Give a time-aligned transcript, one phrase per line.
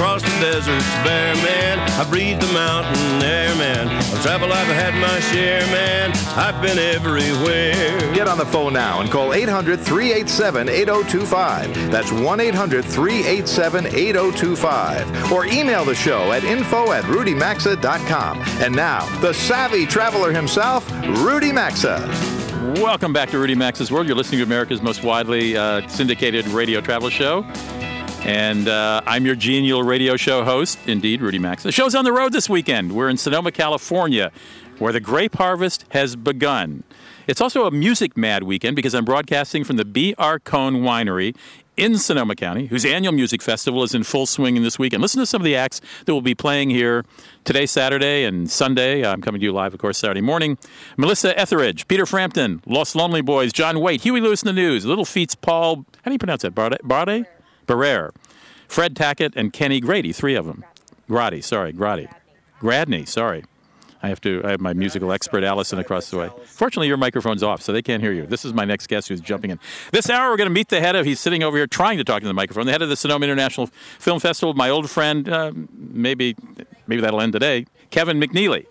[0.00, 1.78] Across the deserts bare, man.
[1.78, 3.86] I breathe the mountain air, man.
[3.86, 6.12] I've I've had my share, man.
[6.38, 8.14] I've been everywhere.
[8.14, 11.90] Get on the phone now and call 800 387 8025.
[11.90, 15.32] That's 1 800 387 8025.
[15.32, 18.38] Or email the show at info at rudymaxa.com.
[18.62, 20.90] And now, the savvy traveler himself,
[21.22, 22.08] Rudy Maxa.
[22.80, 24.06] Welcome back to Rudy Maxa's World.
[24.06, 27.44] You're listening to America's most widely uh, syndicated radio travel show.
[28.22, 31.68] And uh, I'm your genial radio show host, indeed, Rudy Maxa.
[31.68, 32.92] The show's on the road this weekend.
[32.92, 34.30] We're in Sonoma, California,
[34.78, 36.84] where the grape harvest has begun.
[37.26, 40.38] It's also a music mad weekend because I'm broadcasting from the B.R.
[40.38, 41.34] Cohn Winery
[41.78, 45.00] in Sonoma County, whose annual music festival is in full swing this weekend.
[45.00, 47.06] Listen to some of the acts that will be playing here
[47.44, 49.04] today, Saturday, and Sunday.
[49.04, 50.58] I'm coming to you live, of course, Saturday morning.
[50.98, 55.06] Melissa Etheridge, Peter Frampton, Los Lonely Boys, John Waite, Huey Lewis and the News, Little
[55.06, 56.54] Feats, Paul, how do you pronounce that?
[56.54, 56.76] Barde?
[56.82, 57.26] Barde?
[57.70, 58.10] Barrere.
[58.66, 60.64] Fred Tackett, and Kenny Grady, three of them.
[61.08, 62.08] Grady, sorry, Grady.
[62.60, 63.44] Gradney, sorry.
[64.02, 64.40] I have to.
[64.44, 66.30] I have my musical expert Allison across the way.
[66.46, 68.26] Fortunately, your microphone's off, so they can't hear you.
[68.26, 69.58] This is my next guest who's jumping in.
[69.92, 71.04] This hour, we're going to meet the head of.
[71.04, 72.64] He's sitting over here trying to talk to the microphone.
[72.64, 73.66] The head of the Sonoma International
[73.98, 75.28] Film Festival, my old friend.
[75.28, 76.34] Uh, maybe,
[76.86, 77.66] maybe that'll end today.
[77.90, 78.66] Kevin McNeely.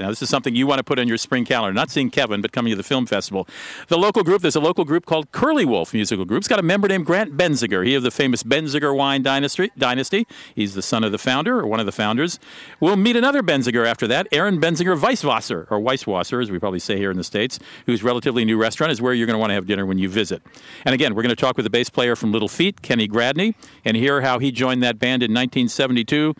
[0.00, 1.74] Now, this is something you want to put on your spring calendar.
[1.74, 3.46] Not seeing Kevin, but coming to the film festival.
[3.88, 6.38] The local group, there's a local group called Curly Wolf Musical Group.
[6.38, 7.86] It's got a member named Grant Benziger.
[7.86, 9.70] He of the famous Benziger Wine Dynasty.
[9.76, 10.26] Dynasty.
[10.54, 12.38] He's the son of the founder, or one of the founders.
[12.80, 16.96] We'll meet another Benziger after that, Erin Benziger Weisswasser, or Weisswasser, as we probably say
[16.96, 19.54] here in the States, whose relatively new restaurant is where you're going to want to
[19.54, 20.42] have dinner when you visit.
[20.84, 23.54] And again, we're going to talk with the bass player from Little Feat, Kenny Gradney,
[23.84, 26.34] and hear how he joined that band in 1972.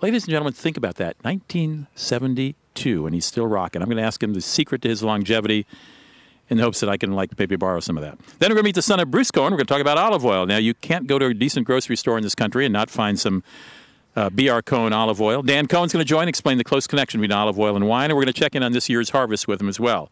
[0.00, 1.16] Ladies and gentlemen, think about that.
[1.22, 2.58] 1972,
[3.06, 3.82] and he's still rocking.
[3.82, 5.66] I'm going to ask him the secret to his longevity
[6.50, 8.18] in the hopes that I can, like, maybe borrow some of that.
[8.38, 9.44] Then we're going to meet the son of Bruce Cohn.
[9.44, 10.44] We're going to talk about olive oil.
[10.46, 13.18] Now, you can't go to a decent grocery store in this country and not find
[13.18, 13.42] some
[14.16, 14.62] uh, B.R.
[14.62, 15.42] Cohn olive oil.
[15.42, 18.10] Dan Cohn's going to join, and explain the close connection between olive oil and wine,
[18.10, 20.10] and we're going to check in on this year's harvest with him as well.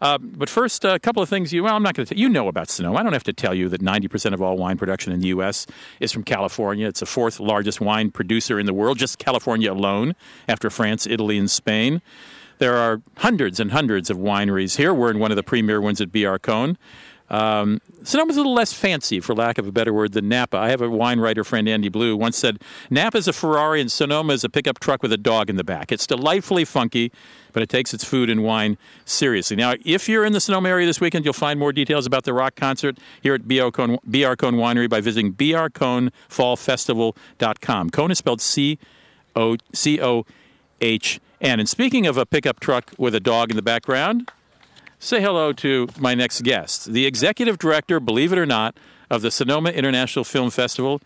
[0.00, 2.48] Uh, but first, a couple of things you, well, I'm not going to, you know
[2.48, 2.98] about Sonoma.
[2.98, 5.66] I don't have to tell you that 90% of all wine production in the U.S.
[6.00, 6.86] is from California.
[6.86, 10.14] It's the fourth largest wine producer in the world, just California alone,
[10.48, 12.00] after France, Italy, and Spain.
[12.58, 14.92] There are hundreds and hundreds of wineries here.
[14.92, 16.38] We're in one of the premier ones at B.R.
[16.38, 16.76] Cohn.
[17.30, 20.56] Um, Sonoma's a little less fancy, for lack of a better word, than Napa.
[20.56, 22.58] I have a wine writer friend, Andy Blue, once said
[22.90, 25.92] Napa's a Ferrari and Sonoma is a pickup truck with a dog in the back.
[25.92, 27.12] It's delightfully funky,
[27.52, 29.56] but it takes its food and wine seriously.
[29.56, 32.32] Now, if you're in the Sonoma area this weekend, you'll find more details about the
[32.32, 37.90] rock concert here at BR Cohn, BR Cohn Winery by visiting brcohnfallfestival.com.
[37.90, 38.78] Cohn is spelled C
[39.36, 40.24] O C O
[40.80, 41.60] H N.
[41.60, 44.30] And speaking of a pickup truck with a dog in the background,
[44.98, 48.76] say hello to my next guest, the executive director, believe it or not,
[49.10, 51.00] of the Sonoma International Film Festival.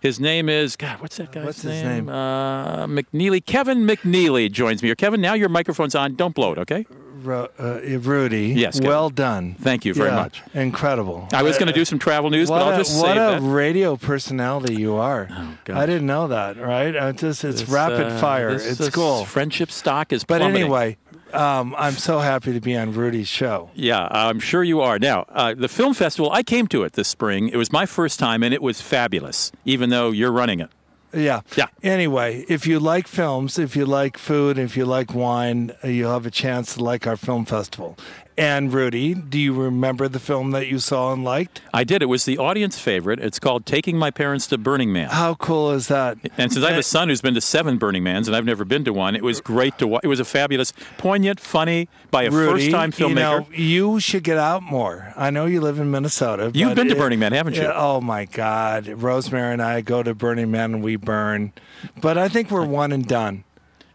[0.00, 1.00] His name is God.
[1.02, 2.06] What's that guy's What's his name?
[2.06, 2.08] name?
[2.08, 3.44] Uh, McNeely.
[3.44, 4.94] Kevin McNeely joins me here.
[4.96, 6.14] Kevin, now your microphone's on.
[6.14, 6.86] Don't blow it, okay?
[7.22, 8.46] Ru- uh, Rudy.
[8.48, 8.88] Yes, Kevin.
[8.88, 9.56] Well done.
[9.60, 10.42] Thank you very Yeah, much.
[10.54, 11.28] Incredible.
[11.34, 13.20] I was going to do some travel news, what but I'll just a, what a
[13.20, 13.40] that.
[13.42, 15.28] radio personality you are.
[15.30, 15.74] Oh.
[15.74, 17.14] I didn't know that, right?
[17.16, 18.48] Just it's rapid uh, fire.
[18.54, 19.26] It's cool.
[19.26, 20.96] Friendship stock is But anyway,
[21.34, 23.70] um, I'm so happy to be on Rudy's show.
[23.74, 24.98] Yeah, I'm sure you are.
[24.98, 27.48] Now, uh, the film festival, I came to it this spring.
[27.48, 30.70] It was my first time, and it was fabulous, even though you're running it.
[31.12, 31.40] Yeah.
[31.56, 31.66] Yeah.
[31.82, 36.12] Anyway, if you like films, if you like food, if you like wine, uh, you'll
[36.12, 37.96] have a chance to like our film festival.
[38.40, 41.60] And Rudy, do you remember the film that you saw and liked?
[41.74, 42.00] I did.
[42.00, 43.18] It was the audience favorite.
[43.18, 45.10] It's called Taking My Parents to Burning Man.
[45.10, 46.16] How cool is that?
[46.38, 48.64] And since I have a son who's been to seven Burning Mans, and I've never
[48.64, 50.04] been to one, it was great to watch.
[50.04, 53.08] It was a fabulous, poignant, funny, by a Rudy, first-time filmmaker.
[53.08, 55.12] You, know, you should get out more.
[55.18, 56.50] I know you live in Minnesota.
[56.54, 57.62] You've been to it- Burning Man, haven't you?
[57.64, 61.52] Yeah, oh my God, Rosemary and I go to Burning Man and we burn,
[62.00, 63.44] but I think we're one and done.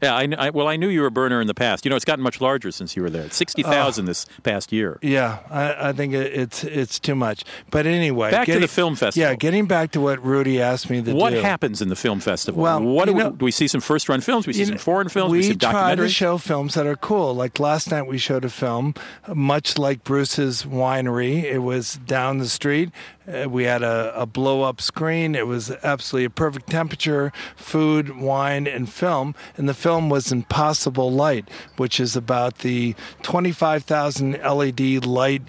[0.05, 1.85] Yeah, I, I, well, I knew you were a burner in the past.
[1.85, 3.23] You know, it's gotten much larger since you were there.
[3.25, 4.99] It's 60,000 this past year.
[5.01, 7.43] Yeah, I, I think it, it's it's too much.
[7.71, 9.29] But anyway, Back to the film festival.
[9.29, 11.41] Yeah, getting back to what Rudy asked me to What do.
[11.41, 12.61] happens in the film festival?
[12.61, 14.47] Well, what do you we, know- do we see some first-run films?
[14.47, 15.31] We see some foreign films.
[15.31, 17.33] We, We see try to show films that are cool.
[17.33, 18.93] Like last night, we showed a film,
[19.27, 21.43] uh, much like Bruce's winery.
[21.43, 22.91] It was down the street.
[23.27, 25.33] Uh, we had a, a blow up screen.
[25.33, 29.33] It was absolutely a perfect temperature, food, wine, and film.
[29.57, 35.41] And the film was Impossible Light, which is about the 25,000 LED light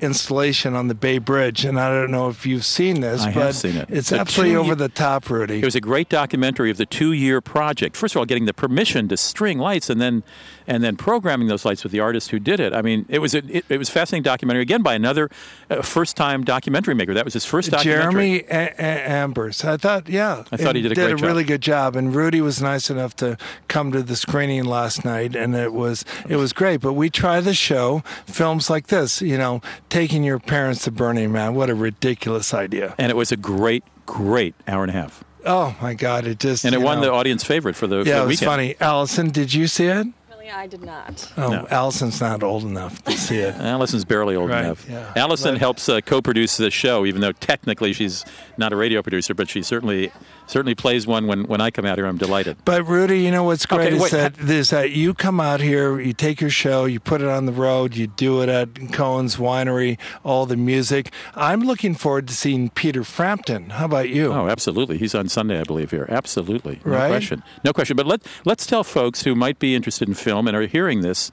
[0.00, 3.42] installation on the Bay Bridge, and I don't know if you've seen this, I but
[3.42, 3.88] have seen it.
[3.90, 5.58] it's The absolutely over the top, Rudy.
[5.58, 7.96] It was a great documentary of the two-year project.
[7.96, 10.22] First of all, getting the permission to string lights, and then
[10.70, 12.72] and then programming those lights with the artist who did it.
[12.72, 15.28] I mean, it was a, it, it was a fascinating documentary again by another
[15.68, 17.12] uh, first-time documentary maker.
[17.12, 18.02] That was his first documentary.
[18.12, 19.64] Jeremy a- a- Ambers.
[19.64, 21.26] I thought, yeah, I thought he did a did great a job.
[21.26, 21.96] really good job.
[21.96, 23.36] And Rudy was nice enough to
[23.68, 26.80] come to the screening last night, and it was it was great.
[26.80, 31.32] But we try the show films like this, you know, taking your parents to Burning
[31.32, 31.54] Man.
[31.54, 32.94] What a ridiculous idea!
[32.96, 35.24] and it was a great, great hour and a half.
[35.44, 38.08] Oh my God, it just And it won know- the audience favorite for the, for
[38.08, 38.50] Yeah, the it was weekend.
[38.50, 38.74] funny.
[38.80, 40.06] Allison, did you see it?
[40.40, 41.30] Really, I did not.
[41.36, 41.66] Oh, No.
[41.70, 43.54] Allison's not old enough to see it.
[43.60, 44.86] Allison's barely old Right, enough.
[44.88, 45.12] yeah.
[45.14, 48.24] Allison But- helps uh, co-produce the show, even though technically she's
[48.56, 50.10] not a radio producer, but she certainly
[50.46, 52.06] certainly plays one when, when I come out here.
[52.06, 52.56] I'm delighted.
[52.64, 55.60] But Rudy, you know what's great Okay, is wait, that is that you come out
[55.60, 58.74] here, you take your show, you put it on the road, you do it at
[58.92, 61.12] Cohn's Winery, all the music.
[61.36, 63.70] I'm looking forward to seeing Peter Frampton.
[63.70, 64.32] How about you?
[64.32, 64.98] Oh, absolutely.
[64.98, 66.06] He's on Sunday, I believe, here.
[66.08, 66.80] Absolutely.
[66.84, 67.08] No Right?
[67.10, 67.42] question.
[67.62, 67.96] No question.
[67.96, 71.32] But let, let's tell folks who might be interested in film and are hearing this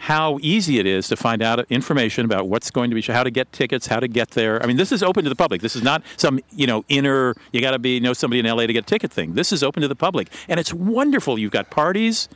[0.00, 3.32] how easy it is to find out information about what's going to be, how to
[3.32, 4.62] get tickets, how to get there.
[4.62, 5.60] I mean, this is open to the public.
[5.60, 8.66] This is not some, you know, inner, you got to be, know somebody in LA
[8.66, 9.34] to get a ticket thing.
[9.34, 10.28] This is open to the public.
[10.46, 11.36] And it's wonderful.
[11.36, 12.28] You've got parties,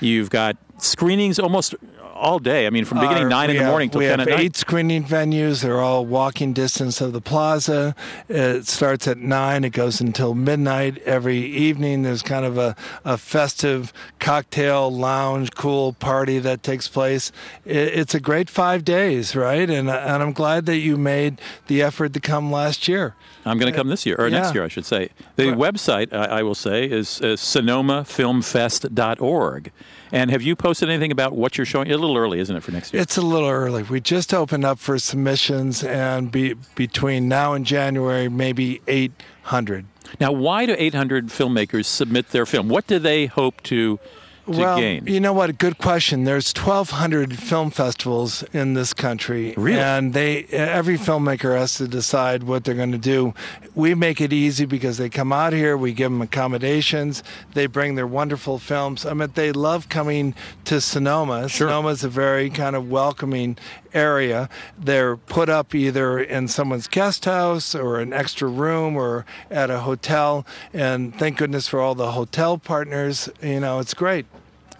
[0.00, 1.74] you've got screenings almost
[2.14, 2.66] all day.
[2.66, 4.28] I mean, from beginning Our- 9 in we the have- morning till we 10 have
[4.28, 4.40] at night.
[4.40, 5.62] eight screening venues.
[5.62, 7.96] They're all walking distance of the plaza.
[8.28, 9.64] It starts at nine.
[9.64, 12.02] It goes until midnight every evening.
[12.02, 17.32] There's kind of a, a festive cocktail lounge, cool party that takes place.
[17.64, 19.68] It, it's a great five days, right?
[19.68, 23.16] And and I'm glad that you made the effort to come last year.
[23.44, 25.08] I'm going to come uh, this year, or next year, I should say.
[25.34, 29.72] The website, I, I will say, is, is sonomafilmfest.org.
[30.12, 31.90] And have you posted anything about what you're showing?
[31.90, 33.02] A little early, isn't it, for next year?
[33.02, 33.82] It's a little early.
[33.82, 39.86] We just opened up for submissions, and be, between now and January, maybe 800.
[40.20, 42.68] now, why do 800 filmmakers submit their film?
[42.68, 44.00] What do they hope to, to
[44.46, 45.06] well, gain?
[45.06, 45.58] you know what?
[45.58, 46.24] Good question.
[46.24, 49.78] There's 1,200 film festivals in this country, Really?
[49.80, 53.34] and they every filmmaker has to decide what they're going to do.
[53.74, 55.76] We make it easy because they come out here.
[55.76, 57.22] We give them accommodations.
[57.54, 59.06] They bring their wonderful films.
[59.06, 60.34] I mean, they love coming
[60.64, 61.48] to Sonoma.
[61.48, 61.68] Sure.
[61.68, 63.56] Sonoma is a very kind of welcoming
[63.94, 64.48] area.
[64.78, 69.80] They're put up either in someone's guest house or an extra room or at a
[69.80, 70.46] hotel.
[70.72, 73.28] And thank goodness for all the hotel partners.
[73.42, 74.26] You know, it's great.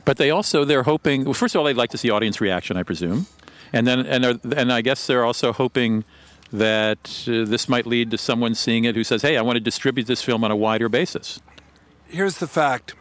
[0.05, 1.25] But they also they're hoping.
[1.25, 3.27] Well, first of all, they'd like to see audience reaction, I presume,
[3.73, 6.05] and then and and I guess they're also hoping
[6.53, 9.61] that uh, this might lead to someone seeing it who says, "Hey, I want to
[9.61, 11.41] distribute this film on a wider basis."
[12.09, 12.95] Here's the fact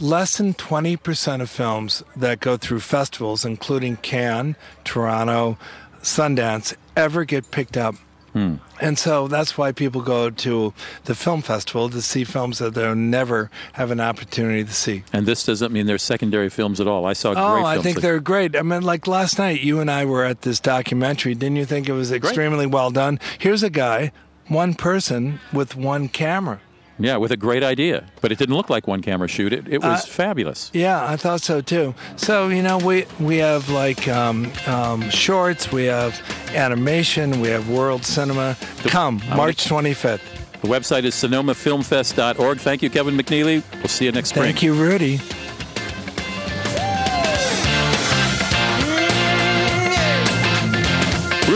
[0.00, 5.58] less than 20% of films that go through festivals, including Cannes, Toronto,
[6.02, 7.94] Sundance, ever get picked up.
[8.32, 8.54] Hmm.
[8.80, 10.72] And so that's why people go to
[11.04, 15.04] the film festival to see films that they'll never have an opportunity to see.
[15.12, 17.04] And this doesn't mean they're secondary films at all.
[17.04, 17.64] I saw great Oh.
[17.66, 18.56] I think like- they're great.
[18.56, 21.34] I mean, like last night, you and I were at this documentary.
[21.34, 23.20] Didn't you think it was extremely well done?
[23.38, 24.12] Here's a guy,
[24.48, 26.60] one person with one camera.
[27.02, 29.52] Yeah, with a great idea, but it didn't look like one camera shoot.
[29.52, 30.70] It, it was Uh, fabulous.
[30.72, 31.94] Yeah, I thought so too.
[32.16, 36.20] So you know, we we have like um, um, shorts, we have
[36.54, 38.56] animation, we have world cinema.
[38.82, 40.20] The, Come March 25th.
[40.62, 42.60] The website is sonomafilmfest.org.
[42.60, 43.62] Thank you, Kevin McNeely.
[43.78, 44.44] We'll see you next spring.
[44.44, 45.18] Thank you, Rudy.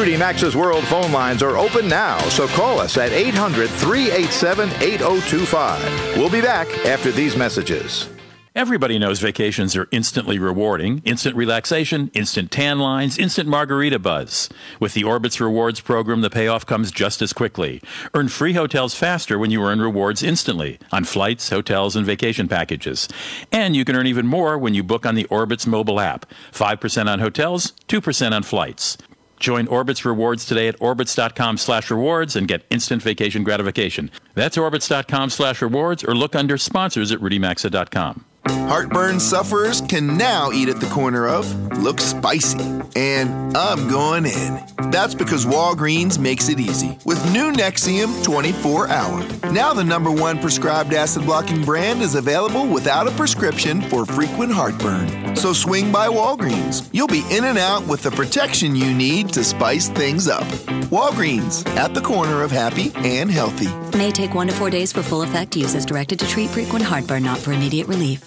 [0.06, 6.16] Rudy Maxa's World phone lines are open now, so call us at 800 387 8025.
[6.16, 8.08] We'll be back after these messages.
[8.54, 11.02] Everybody knows vacations are instantly rewarding.
[11.04, 14.48] Instant relaxation, instant tan lines, instant margarita buzz.
[14.78, 17.82] With the Orbitz Rewards program, the payoff comes just as quickly.
[18.14, 23.08] Earn free hotels faster when you earn rewards instantly on flights, hotels, and vacation packages.
[23.50, 26.26] And you can earn even more when you book on the Orbitz mobile app.
[26.52, 28.96] 5% on hotels, 2% on flights.
[29.38, 34.10] Join Orbitz Rewards today at orbitz.com slash rewards and get instant vacation gratification.
[34.34, 38.24] That's orbitz.com slash rewards or look under sponsors at rudymaxa.com.
[38.48, 41.46] Heartburn sufferers can now eat at the corner of
[41.78, 42.58] Look spicy.
[42.96, 44.60] And I'm going in.
[44.90, 49.52] That's because Walgreens makes it easy with new Nexium 24 hour.
[49.52, 54.52] Now, the number one prescribed acid blocking brand is available without a prescription for frequent
[54.52, 55.36] heartburn.
[55.36, 56.88] So swing by Walgreens.
[56.92, 60.44] You'll be in and out with the protection you need to spice things up.
[60.90, 63.68] Walgreens, at the corner of happy and healthy.
[63.96, 65.56] May take one to four days for full effect.
[65.56, 68.26] Use as directed to treat frequent heartburn, not for immediate relief.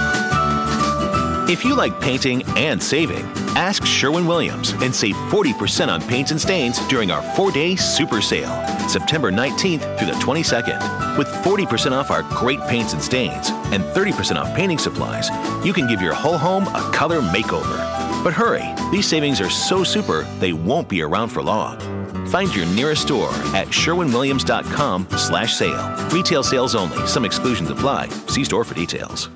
[1.51, 3.25] If you like painting and saving,
[3.57, 8.21] ask Sherwin Williams and save 40% on paints and stains during our four day super
[8.21, 8.55] sale,
[8.87, 11.17] September 19th through the 22nd.
[11.17, 15.29] With 40% off our great paints and stains and 30% off painting supplies,
[15.65, 17.79] you can give your whole home a color makeover.
[18.23, 21.77] But hurry, these savings are so super they won't be around for long.
[22.27, 26.07] Find your nearest store at sherwinwilliams.com slash sale.
[26.11, 27.05] Retail sales only.
[27.07, 28.07] Some exclusions apply.
[28.27, 29.27] See store for details.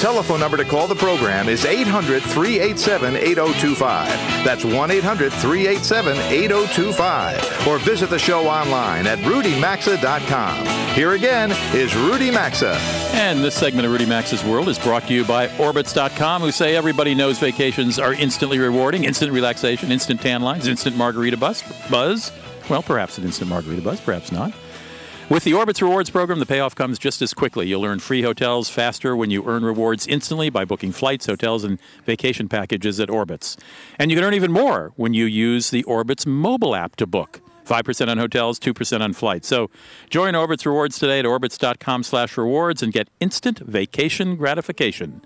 [0.00, 4.08] Telephone number to call the program is 800 387 8025.
[4.44, 7.66] That's 1 800 387 8025.
[7.66, 10.66] Or visit the show online at rudymaxa.com.
[10.94, 12.74] Here again is Rudy Maxa.
[13.14, 16.76] And this segment of Rudy Maxa's World is brought to you by Orbitz.com, who say
[16.76, 21.62] everybody knows vacations are instantly rewarding, instant relaxation, instant tan lines, instant margarita buzz.
[21.90, 22.32] buzz.
[22.68, 24.52] Well, perhaps an instant margarita buzz, perhaps not.
[25.28, 27.66] With the Orbitz Rewards program, the payoff comes just as quickly.
[27.66, 31.80] You'll earn free hotels faster when you earn rewards instantly by booking flights, hotels, and
[32.04, 33.56] vacation packages at Orbitz.
[33.98, 37.40] And you can earn even more when you use the Orbitz mobile app to book.
[37.66, 39.48] 5% on hotels, 2% on flights.
[39.48, 39.68] So
[40.10, 45.22] join Orbitz Rewards today at orbitz.com slash rewards and get instant vacation gratification.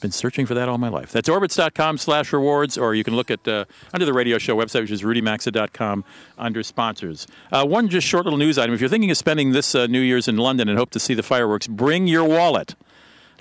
[0.00, 1.12] Been searching for that all my life.
[1.12, 4.80] That's orbitz.com slash rewards, or you can look at uh, under the radio show website,
[4.80, 6.04] which is rudymaxa.com
[6.38, 7.26] under sponsors.
[7.52, 8.74] Uh, one just short little news item.
[8.74, 11.12] If you're thinking of spending this uh, New Year's in London and hope to see
[11.12, 12.74] the fireworks, bring your wallet.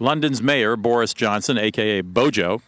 [0.01, 2.01] London's mayor, Boris Johnson, a.k.a.
[2.01, 2.61] Bojo,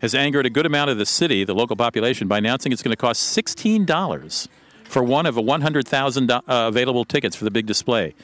[0.00, 2.92] has angered a good amount of the city, the local population, by announcing it's going
[2.92, 4.48] to cost $16
[4.84, 8.14] for one of a 100,000 uh, available tickets for the big display.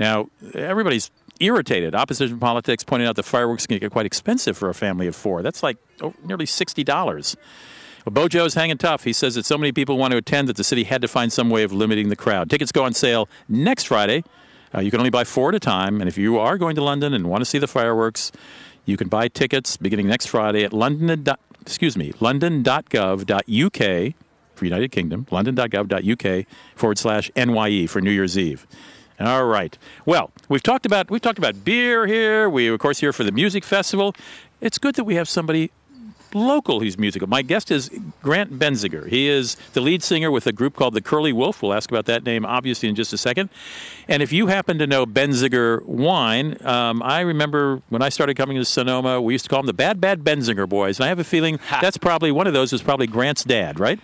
[0.00, 1.94] Now, everybody's irritated.
[1.94, 5.42] Opposition politics pointing out the fireworks can get quite expensive for a family of four.
[5.42, 7.36] That's like oh, nearly $60.
[8.06, 9.04] Well, Bojo's hanging tough.
[9.04, 11.32] He says that so many people want to attend that the city had to find
[11.32, 12.48] some way of limiting the crowd.
[12.48, 14.24] Tickets go on sale next Friday.
[14.74, 16.00] Uh, you can only buy four at a time.
[16.00, 18.32] And if you are going to London and want to see the fireworks,
[18.84, 21.26] you can buy tickets beginning next Friday at London.
[21.60, 24.14] Excuse me, london.gov.uk
[24.54, 28.66] for United Kingdom, london.gov.uk forward slash NYE for New Year's Eve.
[29.20, 29.76] All right.
[30.06, 32.48] Well, we've talked about we've talked about beer here.
[32.48, 34.14] We of course here for the music festival.
[34.62, 35.70] It's good that we have somebody
[36.32, 37.28] local who's musical.
[37.28, 37.90] My guest is
[38.22, 39.06] Grant Benziger.
[39.06, 41.60] He is the lead singer with a group called the Curly Wolf.
[41.60, 43.50] We'll ask about that name obviously in just a second.
[44.08, 48.56] And if you happen to know Benziger wine, um, I remember when I started coming
[48.56, 50.98] to Sonoma, we used to call them the Bad Bad Benziger Boys.
[50.98, 54.00] And I have a feeling that's probably one of those was probably Grant's dad, right?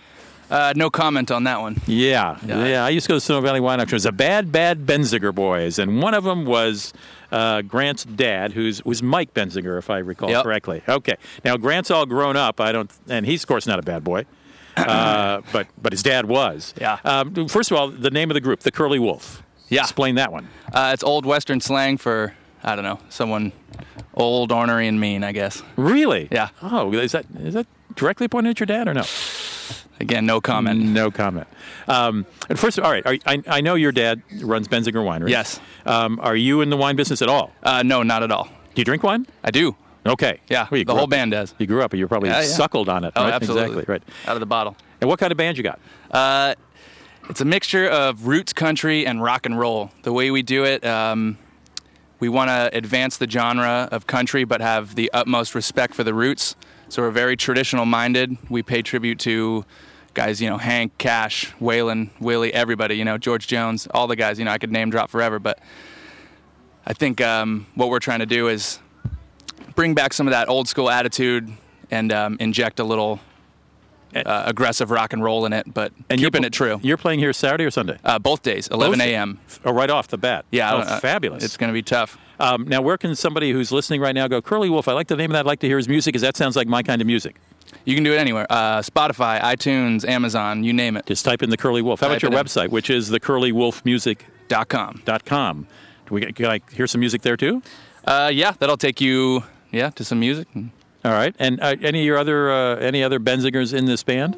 [0.49, 1.81] Uh, no comment on that one.
[1.87, 2.85] Yeah, yeah, yeah.
[2.85, 3.95] I used to go to Sonoma Valley Wine Auction.
[3.95, 6.93] It was a bad, bad Benziger boys, and one of them was
[7.31, 10.43] uh, Grant's dad, who's was Mike Benziger, if I recall Yep.
[10.43, 10.81] correctly.
[10.87, 12.61] Okay, now Grant's all grown up.
[12.61, 14.25] I don't, and he's of course not a bad boy,
[14.77, 16.73] uh, but but his dad was.
[16.79, 16.99] Yeah.
[17.03, 19.43] Um, first of all, the name of the group, the Curly Wolf.
[19.69, 19.81] Yeah.
[19.81, 20.47] Explain that one.
[20.73, 23.51] Uh, it's old Western slang for I don't know someone
[24.13, 25.25] old, ornery, and mean.
[25.25, 25.61] I guess.
[25.75, 26.29] Really?
[26.31, 26.49] Yeah.
[26.61, 29.03] Oh, is that is that directly pointed at your dad or no?
[29.99, 30.79] Again, no comment.
[30.79, 31.47] No comment.
[31.87, 33.05] Um, and first, all right.
[33.05, 35.29] Are, I, I know your dad runs Benziger Winery.
[35.29, 35.59] Yes.
[35.85, 37.51] Um, are you in the wine business at all?
[37.63, 38.45] Uh, no, not at all.
[38.45, 39.25] Do you drink wine?
[39.43, 39.75] I do.
[40.05, 40.39] Okay.
[40.49, 41.53] Yeah, Well, the whole up- band does.
[41.57, 42.47] You grew up, and you're probably Yeah, yeah.
[42.47, 43.13] suckled on it.
[43.15, 43.33] Oh, right?
[43.33, 43.79] absolutely.
[43.79, 43.93] Exactly.
[43.93, 44.03] Right.
[44.27, 44.77] Out of the bottle.
[45.01, 45.79] And what kind of band you got?
[46.11, 46.55] Uh,
[47.29, 49.91] it's a mixture of roots country and rock and roll.
[50.03, 51.37] The way we do it, um,
[52.21, 56.13] we want to advance the genre of country, but have the utmost respect for the
[56.13, 56.55] roots.
[56.89, 58.37] So we're very traditional minded.
[58.49, 59.65] We pay tribute to
[60.13, 64.39] guys, you know, Hank, Cash, Waylon, Willie, everybody, you know, George Jones, all the guys.
[64.39, 65.59] You know, I could name drop forever, but
[66.85, 68.79] I think um, what we're trying to do is
[69.75, 71.51] bring back some of that old school attitude
[71.91, 73.19] and um, inject a little
[74.15, 76.79] uh, aggressive rock and roll in it, but And keeping it true.
[76.81, 77.97] You're playing here Saturday or Sunday?
[78.03, 79.39] Uh, both days, 11 a.m.
[79.65, 80.45] Oh, right off the bat.
[80.51, 81.43] Yeah, Oh, uh, fabulous.
[81.43, 82.17] It's going to be tough.
[82.39, 84.41] Um, now, where can somebody who's listening right now go?
[84.41, 84.87] Curly Wolf.
[84.87, 85.39] I like the name of that.
[85.41, 87.35] I'd like to hear his music, because that sounds like my kind of music.
[87.83, 88.45] You can do it anywhere.
[88.49, 91.05] Uh, Spotify, iTunes, Amazon, you name it.
[91.05, 91.99] Just type in the Curly Wolf.
[91.99, 92.45] How about your it in.
[92.45, 95.01] website, which is thecurlywolfmusic.com?
[95.05, 95.67] Dot com.
[96.07, 97.61] Do we, can I hear some music there too?
[98.05, 100.47] Uh, yeah, that'll take you yeah to some music.
[100.55, 101.35] All right.
[101.39, 104.37] And uh, any of your other uh, any other Benzingers in this band?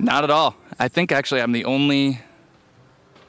[0.00, 0.56] Not at all.
[0.78, 2.20] I think actually I'm the only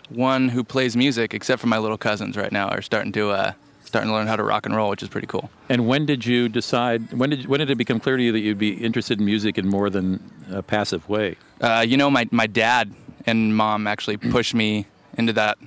[0.10, 2.36] one who plays music, except for my little cousins.
[2.36, 3.54] Right now are starting to uh,
[3.96, 5.50] starting to learn how to rock and roll, which is pretty cool.
[5.70, 7.14] And when did you decide?
[7.14, 9.58] When did when did it become clear to you that you'd be interested in music
[9.58, 10.20] in more than
[10.52, 11.38] a passive way?
[11.62, 12.94] Uh, you know, my my dad
[13.26, 14.86] and mom actually pushed me
[15.18, 15.58] into that.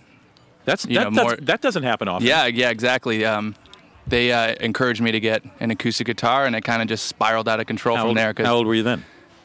[0.66, 2.26] That's you that, know, more- that doesn't happen often.
[2.26, 3.24] Yeah, yeah, exactly.
[3.24, 3.54] Um,
[4.06, 7.48] they uh, encouraged me to get an acoustic guitar, and it kind of just spiraled
[7.48, 8.34] out of control How from old, there.
[8.36, 9.04] how old were you then?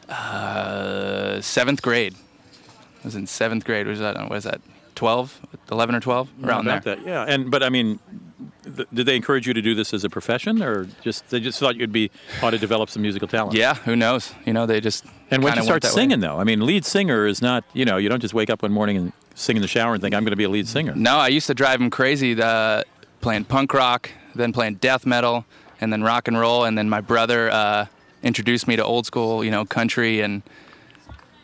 [0.10, 2.16] Uh, seventh grade.
[2.16, 3.88] I was in seventh grade.
[3.88, 4.18] Was that?
[4.30, 4.60] What is that?
[4.96, 6.80] 12, 11 or twelve, around there.
[6.80, 7.26] That, yeah.
[7.28, 8.00] And but I mean,
[8.64, 11.60] th- did they encourage you to do this as a profession, or just they just
[11.60, 12.10] thought you'd be
[12.42, 13.54] ought to develop some musical talent?
[13.56, 14.34] Yeah, who knows?
[14.46, 16.02] You know, they just And when you start that way.
[16.02, 18.62] singing, though, I mean, lead singer is not you know you don't just wake up
[18.62, 20.68] one morning and sing in the shower and think I'm going to be a lead
[20.68, 20.94] singer.
[20.96, 22.34] No, I used to drive him crazy.
[22.34, 22.86] The
[23.22, 25.46] playing punk rock, then playing death metal,
[25.82, 27.86] and then rock and roll, and then my brother uh,
[28.22, 30.44] introduced me to old school, you know, country and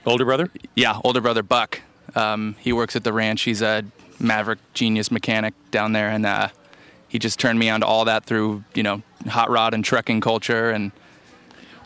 [0.05, 0.49] older brother.
[0.75, 1.81] Yeah, older brother Buck.
[2.15, 3.43] Um, he works at the ranch.
[3.43, 3.83] He's a
[4.19, 6.49] maverick genius mechanic down there, and uh,
[7.09, 10.21] he just turned me on to all that through you know hot rod and trucking
[10.21, 10.91] culture, and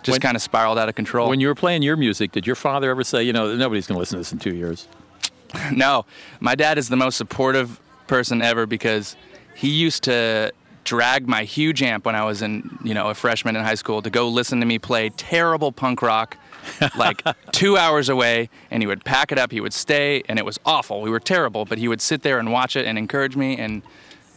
[0.03, 1.30] just kind of spiraled out of control.
[1.30, 3.96] When you were playing your music, did your father ever say, you know, nobody's going
[3.96, 4.88] to listen to this in two years?
[5.72, 6.06] no,
[6.39, 9.15] my dad is the most supportive person ever because
[9.56, 10.51] he used to
[10.84, 14.01] drag my huge amp when I was in, you know, a freshman in high school
[14.01, 16.38] to go listen to me play terrible punk rock
[16.98, 20.46] like 2 hours away and he would pack it up, he would stay and it
[20.46, 21.01] was awful.
[21.01, 23.82] We were terrible, but he would sit there and watch it and encourage me and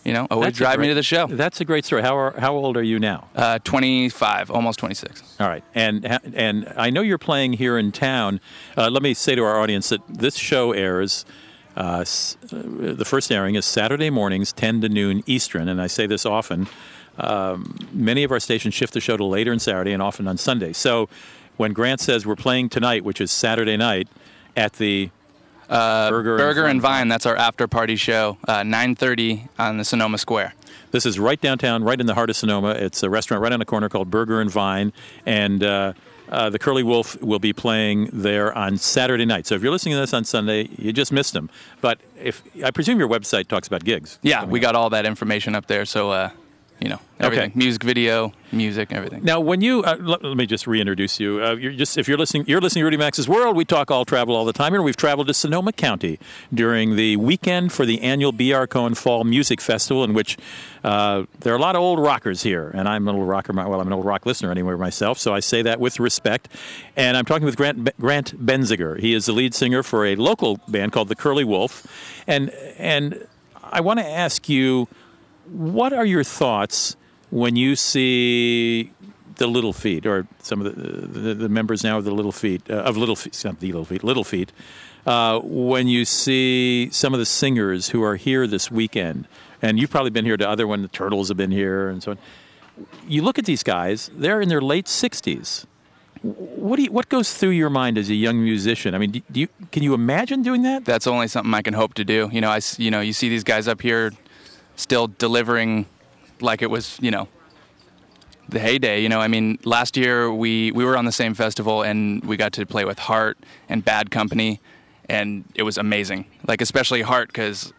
[0.07, 1.27] you know, always That's a drive me to the show.
[1.27, 2.01] That's a great story.
[2.03, 3.29] How are, how old are you now?
[3.35, 5.37] Uh, 25, almost 26.
[5.41, 8.41] All right, and and I know you're playing here in town.
[8.77, 11.25] Uh, let me say to our audience that this show airs.
[11.77, 12.05] Uh, uh,
[12.95, 16.69] the first airing is Saturday mornings, 10 to noon Eastern, and I say this often.
[17.19, 20.39] Um, many of our stations shift the show to later on Saturday and often on
[20.39, 20.73] Sunday.
[20.73, 21.11] So
[21.59, 24.09] when Grant says we're playing tonight, which is Saturday night,
[24.57, 25.11] at the
[25.69, 29.85] Uh, Burger Burger, and and Vine, that's our after party show, uh, 9:30 on the
[29.85, 30.55] Sonoma Square.
[30.93, 32.71] This is right downtown, right in the heart of Sonoma.
[32.71, 34.93] It's a restaurant right on the corner called Burger and Vine,
[35.27, 35.93] and uh,
[36.29, 39.47] uh, the Curly Wolf will be playing there on Saturday night.
[39.47, 41.51] So if you're listening to this on Sunday, you just missed them.
[41.81, 44.19] But if I presume your website talks about gigs.
[44.23, 45.85] Yeah, we got all that information up there.
[45.85, 46.31] So, uh,
[46.81, 47.59] you know, everything, Okay.
[47.59, 49.25] music video, music, everything.
[49.25, 51.43] Now, when you uh, let, let me just reintroduce you.
[51.43, 53.57] Uh, you're just if you're listening, you're listening to Rudy Maxa's World.
[53.57, 54.83] We talk all travel all the time here.
[54.83, 56.19] We've traveled to Sonoma County
[56.53, 58.67] during the weekend for the annual B.R.
[58.67, 60.37] Cohn Fall Music Festival, in which
[60.85, 63.55] uh, there are a lot of old rockers here, and I'm an old rocker.
[63.55, 66.49] Well, I'm an old rock listener anyway myself, so I say that with respect.
[66.95, 69.01] And I'm talking with Grant Grant Benziger.
[69.01, 71.87] He is the lead singer for a local band called the Curly Wolf,
[72.27, 73.27] and and
[73.65, 74.89] I want to ask you.
[75.51, 76.97] What are your thoughts
[77.31, 78.93] when you see
[79.37, 82.71] the Little Feat, or some of the the, the members now of the Little Feat
[82.71, 84.53] uh, of Little Feat, not the Little Feat, Little Feat?
[85.07, 89.29] Uh, when you see some of the singers who are here this weekend,
[89.63, 92.13] and you've probably been here to other when the Turtles have been here and so
[92.13, 92.19] on.
[93.07, 95.67] You look at these guys; they're in their late sixties.
[96.23, 98.95] What do you, what goes through your mind as a young musician?
[98.95, 100.85] I mean, do you can you imagine doing that?
[100.85, 102.29] That's only something I can hope to do.
[102.33, 104.13] You know, I, you know, you see these guys up here
[104.77, 105.87] still delivering
[106.41, 107.29] like it was, you know,
[108.49, 109.03] the heyday.
[109.03, 112.37] You know, I mean, last year we we were on the same festival and we
[112.37, 114.61] got to play with Heart and Bad Company,
[115.09, 116.27] and it was amazing.
[116.47, 117.73] Like especially Heart because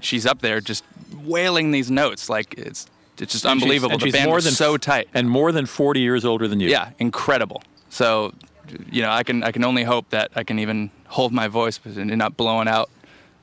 [0.00, 0.84] she's up there just
[1.24, 2.86] wailing these notes like it's
[3.18, 3.92] it's just And unbelievable.
[3.92, 6.58] and the she's band more than- so tight and more than forty years older than
[6.60, 6.68] you.
[6.68, 7.62] Yeah, incredible.
[7.90, 8.32] So,
[8.90, 11.78] you know, I can I can only hope that I can even hold my voice
[11.84, 12.88] and not blowing out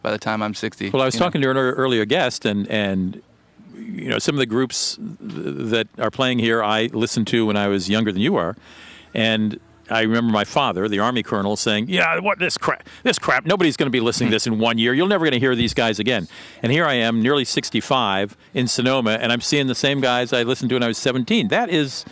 [0.01, 0.89] by the time I'm 60.
[0.91, 1.25] Well, I was you know?
[1.25, 3.21] talking to an earlier guest, and and
[3.75, 7.67] you know some of the groups that are playing here I listened to when I
[7.67, 8.55] was younger than you are,
[9.13, 9.59] and
[9.91, 12.87] I remember my father, the army colonel, saying, "Yeah, what this crap?
[13.03, 13.45] This crap.
[13.45, 14.93] Nobody's going to be listening to this in one year.
[14.93, 16.27] You're never going to hear these guys again."
[16.61, 20.43] And here I am, nearly 65 in Sonoma, and I'm seeing the same guys I
[20.43, 21.47] listened to when I was 17.
[21.47, 22.05] That is,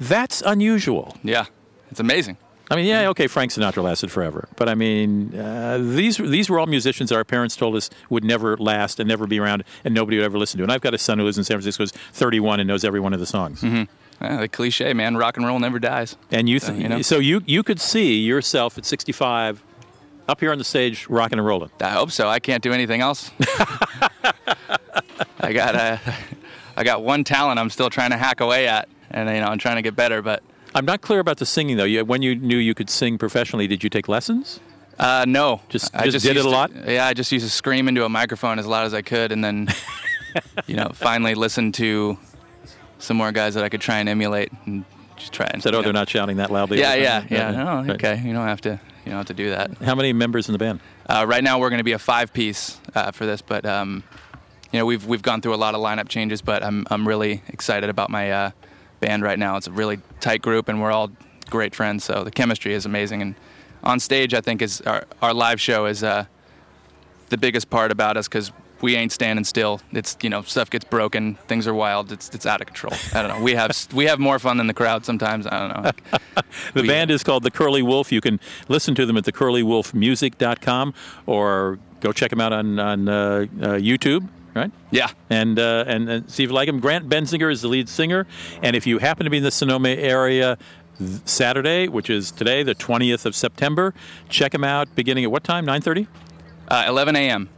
[0.00, 1.16] that's unusual.
[1.22, 1.46] Yeah,
[1.90, 2.36] it's amazing.
[2.72, 6.58] I mean, yeah, okay, Frank Sinatra lasted forever, but I mean, uh, these these were
[6.58, 9.94] all musicians that our parents told us would never last and never be around, and
[9.94, 10.62] nobody would ever listen to.
[10.64, 12.98] And I've got a son who lives in San Francisco, who's 31 and knows every
[12.98, 13.60] one of the songs.
[13.60, 13.82] hmm
[14.22, 15.18] Yeah, the cliche, man.
[15.18, 16.16] Rock and roll never dies.
[16.30, 17.02] And you, So, you know?
[17.02, 19.62] so you you could see yourself at 65
[20.28, 21.70] up here on the stage, rocking and rolling.
[21.80, 22.28] I hope so.
[22.28, 23.30] I can't do anything else.
[25.40, 25.98] I got uh,
[26.76, 29.58] I got one talent I'm still trying to hack away at, and you know I'm
[29.58, 30.22] trying to get better.
[30.22, 30.42] But
[30.74, 31.84] I'm not clear about the singing though.
[31.84, 34.60] You, when you knew you could sing professionally, did you take lessons?
[34.98, 36.70] uh, no, Just- I just did it a to- lot?
[36.86, 39.42] yeah, I just used to scream into a microphone as loud as I could, and
[39.44, 39.68] then
[40.66, 42.18] you know finally listen to
[42.98, 44.84] some more guys that I could try and emulate and
[45.16, 45.62] just try and.
[45.62, 46.78] Said, oh, you they're not shouting that loudly.
[46.78, 47.50] Yeah, yeah, yeah.
[47.50, 47.90] Oh, Right.
[47.90, 48.20] okay.
[48.24, 48.80] You don't have to.
[49.04, 49.76] You don't have to do that.
[49.78, 50.78] How many members in the band?
[51.08, 54.04] Uh, right now, we're going to be a five-piece uh, for this, but um,
[54.72, 56.40] you know, we've we've gone through a lot of lineup changes.
[56.42, 58.50] But I'm I'm really excited about my uh,
[59.02, 59.56] band right now.
[59.58, 61.10] It's a really tight group, and we're all
[61.50, 62.04] great friends.
[62.04, 63.20] So the chemistry is amazing.
[63.20, 63.34] And
[63.84, 66.24] on stage, I think is our our live show is uh,
[67.28, 69.80] the biggest part about us because we ain't standing still.
[69.92, 72.10] It's you know stuff gets broken, things are wild.
[72.12, 72.94] It's it's out of control.
[73.14, 73.44] I don't know.
[73.44, 75.46] We have we have more fun than the crowd sometimes.
[75.46, 75.90] I don't know.
[76.74, 78.10] The We- band is called The Curly Wolf.
[78.12, 80.94] You can listen to them at thecurlywolfmusic.com
[81.26, 83.44] or go check them out on, on uh, uh,
[83.78, 84.70] YouTube, right?
[84.90, 85.10] Yeah.
[85.30, 86.80] And, uh, and and see if you like them.
[86.80, 88.26] Grant Benzinger is the lead singer,
[88.62, 90.58] and if you happen to be in the Sonoma area
[91.24, 93.94] Saturday, which is today, the 20th of September,
[94.28, 94.94] check him out.
[94.94, 95.66] Beginning at what time?
[95.66, 96.06] 9:30?
[96.68, 97.48] Uh, 11 a.m.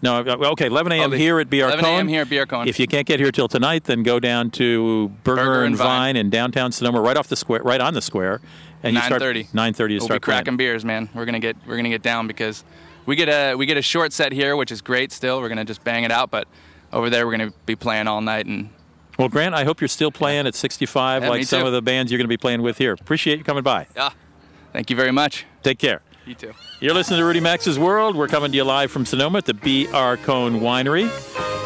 [0.00, 1.12] No, uh, okay, 11 a.m.
[1.12, 2.08] Oh, here at BR 11 a.m.
[2.08, 2.68] Here at BR Cohn.
[2.68, 5.86] If you can't get here till tonight, then go down to Burger, Burger and Vine.
[5.86, 6.16] Vine.
[6.16, 8.40] in downtown Sonoma, right off the square, right on the square.
[8.82, 9.48] And you start 9:30.
[9.52, 10.56] 9:30 to We'll start be cracking playing.
[10.56, 11.08] beers, man.
[11.14, 12.62] We're gonna get we're gonna get down because
[13.08, 15.12] we get a we get a short set here, which is great.
[15.12, 16.30] Still, we're gonna just bang it out.
[16.30, 16.46] But
[16.92, 18.68] over there, we're gonna be playing all night and
[19.18, 22.12] Well, Grant, I hope you're still playing at 65 Yeah, like some of the bands
[22.12, 22.92] you're going to be playing with here.
[22.92, 23.86] Appreciate you coming by.
[23.96, 24.14] ah,
[24.72, 25.46] thank you very much.
[25.62, 26.02] Take care.
[26.26, 26.52] You too.
[26.80, 28.14] You're listening to Rudy Maxa's World.
[28.14, 31.08] We're coming to you live from Sonoma at the BR Cohn Winery.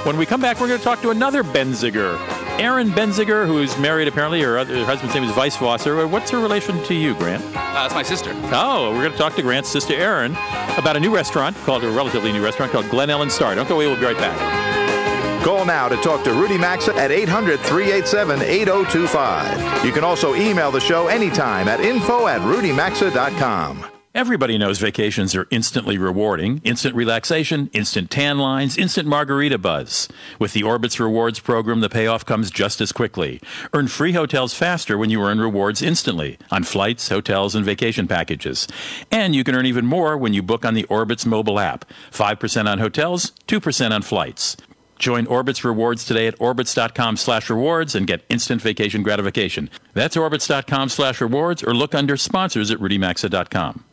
[0.06, 2.16] When we come back, we're going to talk to another Benziger,
[2.60, 4.40] Erin Benziger, who's married apparently.
[4.42, 6.08] Her, other, her husband's name is Weisswasser.
[6.08, 7.42] What's her relation to you, Grant?
[7.44, 8.32] Uh, that's my sister.
[8.52, 10.32] Oh, we're going to talk to Grant's sister Erin
[10.76, 13.54] about a new restaurant called a relatively new restaurant called Glen Ellen Star.
[13.54, 13.86] Don't go away.
[13.86, 15.44] We'll be right back.
[15.44, 19.84] Call now to talk to Rudy Maxa at 800 387 8025.
[19.84, 23.91] You can also email the show anytime at info at rudymaxa.com.
[24.14, 26.60] Everybody knows vacations are instantly rewarding.
[26.64, 30.06] Instant relaxation, instant tan lines, instant margarita buzz.
[30.38, 33.40] With the Orbitz Rewards program, the payoff comes just as quickly.
[33.72, 38.68] Earn free hotels faster when you earn rewards instantly on flights, hotels, and vacation packages.
[39.10, 41.86] And you can earn even more when you book on the Orbitz mobile app.
[42.10, 44.58] 5% on hotels, 2% on flights.
[44.98, 49.70] Join Orbitz Rewards today at orbitz.com slash rewards and get instant vacation gratification.
[49.94, 53.84] That's orbitz.com slash rewards or look under sponsors at rudymaxa.com.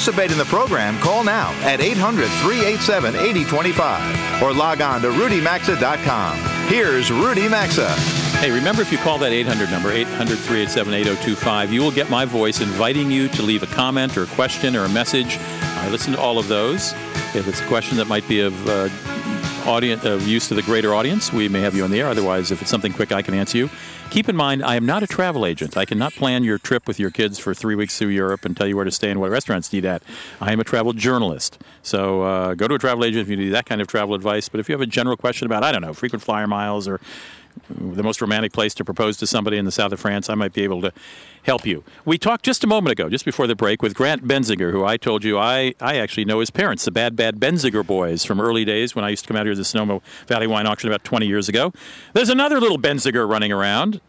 [0.00, 6.38] participate in the program, call now at 800 387 8025 or log on to rudymaxa.com.
[6.68, 7.90] Here's Rudy Maxa.
[8.40, 12.24] Hey, remember if you call that 800 number, 800 387 8025, you will get my
[12.24, 15.36] voice inviting you to leave a comment or a question or a message.
[15.60, 16.94] I listen to all of those.
[17.34, 18.88] If it's a question that might be of uh,
[19.66, 22.08] audience, of use to the greater audience, we may have you on the air.
[22.08, 23.70] Otherwise, if it's something quick, I can answer you.
[24.10, 25.76] Keep in mind, I am not a travel agent.
[25.76, 28.66] I cannot plan your trip with your kids for three weeks through Europe and tell
[28.66, 30.02] you where to stay and what restaurants to eat at.
[30.40, 31.58] I am a travel journalist.
[31.82, 34.48] So uh, go to a travel agent if you need that kind of travel advice.
[34.48, 37.00] But if you have a general question about, I don't know, frequent flyer miles or
[37.68, 40.52] the most romantic place to propose to somebody in the south of France, I might
[40.52, 40.92] be able to
[41.42, 41.84] help you.
[42.04, 44.96] We talked just a moment ago, just before the break, with Grant Benziger, who I
[44.96, 48.64] told you I, I actually know his parents, the Bad Bad Benziger boys from early
[48.64, 51.04] days when I used to come out here to the Sonoma Valley Wine Auction about
[51.04, 51.72] 20 years ago.
[52.12, 54.00] There's another little Benziger running around.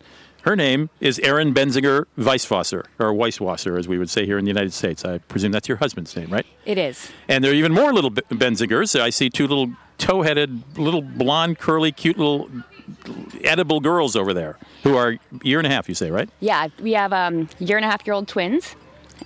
[0.43, 4.49] Her name is Erin Benziger Weisswasser, or Weisswasser, as we would say here in the
[4.49, 5.06] United States.
[5.06, 6.47] I presume that's your husband's name, right?
[6.65, 7.12] It is.
[7.27, 8.99] And there are even more little B- Benzigers.
[8.99, 12.49] I see two little toe-headed, little blonde, curly, cute little
[13.45, 16.30] edible girls over there who are year and a half, you say, right?
[16.39, 18.75] Yeah, we have um, year and a half year old twins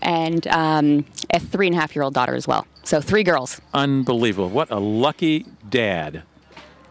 [0.01, 2.65] and um, a three and a half year old daughter as well.
[2.83, 3.61] So three girls.
[3.73, 4.49] Unbelievable.
[4.49, 6.23] What a lucky dad.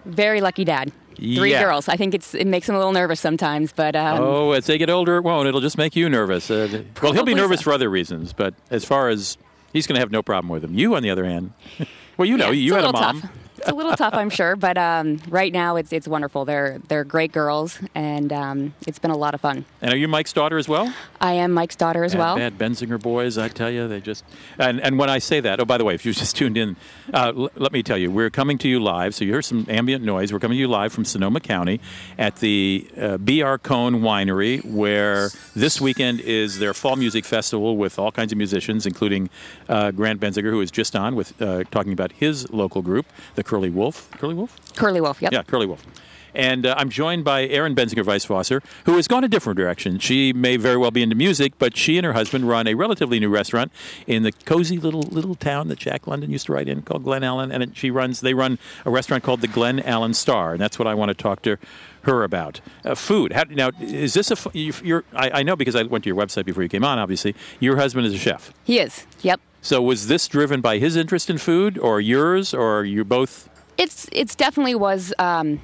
[0.05, 0.93] Very lucky dad.
[1.17, 1.63] Three Yeah.
[1.63, 1.89] girls.
[1.89, 4.79] I think it's it makes him a little nervous sometimes, but um, oh, as they
[4.79, 5.47] get older, it won't.
[5.47, 6.51] It'll just make you nervous.
[6.51, 7.65] Uh, well, he'll be nervous so.
[7.65, 9.39] for other reasons, but as far as
[9.73, 10.75] he's going to have no problem with them.
[10.75, 11.53] You, on the other hand,
[12.17, 13.21] well, you know, Yeah, you had a a mom.
[13.21, 13.31] tough.
[13.65, 16.45] It's a little tough, I'm sure, but um, right now it's it's wonderful.
[16.45, 19.65] They're they're great girls, and um, it's been a lot of fun.
[19.81, 20.93] And are you Mike's daughter as well?
[21.19, 22.37] I am Mike's daughter as Bad, well.
[22.37, 24.23] Bad Benzinger boys, I tell you, they just.
[24.59, 26.77] And, and when I say that, oh, by the way, if you just tuned in,
[27.15, 29.15] uh, l- let me tell you, we're coming to you live.
[29.15, 30.31] So you hear some ambient noise.
[30.31, 31.81] We're coming to you live from Sonoma County
[32.19, 33.57] at the uh, B.R.
[33.57, 38.85] Cohn Winery, where this weekend is their fall music festival with all kinds of musicians,
[38.85, 39.31] including
[39.71, 43.43] uh, Grant Benzinger, who is just on with uh, talking about his local group, the
[43.55, 44.11] Curly Wolf.
[44.11, 44.75] Curly Wolf?
[44.75, 45.33] Curly Wolf, yep.
[45.33, 45.87] Yeah, Curly Wolf.
[46.35, 50.01] And uh, I'm joined by Erin Benzinger Weisswasser, who has gone a different direction.
[50.01, 53.21] She may very well be into music, but she and her husband run a relatively
[53.21, 53.71] new restaurant
[54.09, 57.23] in the cozy little little town that Jack London used to write in called Glen
[57.23, 57.53] Ellen.
[57.53, 60.77] And it, she runs they run a restaurant called the Glen Ellen Star, and that's
[60.77, 61.57] what I want to talk to
[62.03, 62.61] her about.
[62.85, 63.35] Uh, food.
[63.35, 64.51] How, now, is this a?
[64.53, 66.99] You're, I, I know because I went to your website before you came on.
[66.99, 68.53] Obviously, your husband is a chef.
[68.65, 69.07] He is.
[69.23, 69.41] Yep.
[69.65, 73.49] So was this driven by his interest in food, or yours, or you both?
[73.79, 75.59] It's it's definitely was um,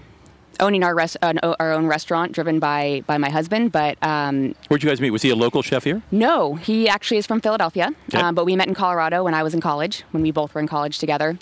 [0.58, 3.72] owning our rest, uh, our own restaurant, driven by by my husband.
[3.72, 5.10] But um, Where'd you guys meet?
[5.10, 6.00] Was he a local chef here?
[6.10, 7.90] no, he actually is from Philadelphia.
[8.08, 8.22] Okay.
[8.22, 10.62] Um, but we met in Colorado when I was in college, when we both were
[10.62, 11.38] in college together,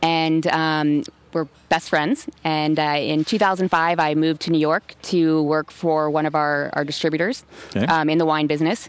[0.00, 1.02] and um,
[1.34, 2.26] we're best friends.
[2.44, 6.70] And uh, in 2005, I moved to New York to work for one of our
[6.74, 7.44] our distributors
[7.76, 7.86] Okay.
[7.86, 8.88] um, in the wine business.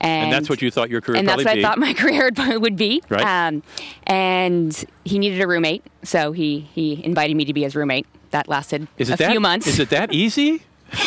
[0.00, 2.30] And, And that's what you thought your career and that's what I thought my career
[2.58, 3.02] would be.
[3.10, 3.22] Right.
[3.48, 3.62] Um,
[4.06, 8.06] and he needed a roommate, so he he invited me to be his roommate.
[8.30, 9.66] That lasted Is a that, few months.
[9.66, 10.62] Is it that easy?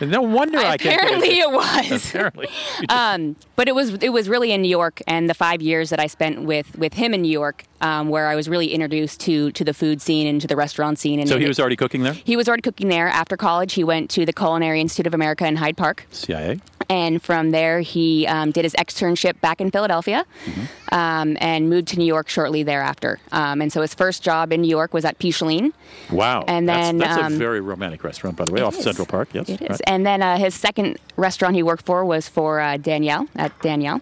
[0.00, 1.00] no wonder I can't.
[1.00, 2.08] Apparently it was.
[2.10, 2.48] Apparently.
[2.88, 6.00] um, but it was it was really in New York, and the five years that
[6.00, 9.50] I spent with with him in New York, um, where I was really introduced to
[9.52, 11.18] to the food scene and to the restaurant scene.
[11.20, 12.12] And So he it- was already cooking there?
[12.14, 13.08] he was already cooking there.
[13.08, 16.06] After college, he went to the Culinary Institute of America in Hyde Park.
[16.10, 16.58] CIA.
[16.88, 20.94] And from there, he um, did his externship back in Philadelphia Mm-hmm.
[20.94, 23.18] um, and moved to New York shortly thereafter.
[23.32, 25.72] Um, and so his first job in New York was at Picholine.
[26.10, 26.44] Wow.
[26.46, 28.84] And then, that's, a um, very romantic restaurant, by the way, off is.
[28.84, 29.28] Central Park.
[29.32, 29.48] Yes.
[29.48, 29.68] It is.
[29.70, 29.80] right.
[29.86, 34.00] And then uh, his second restaurant he worked for was for uh, Daniel at Daniel.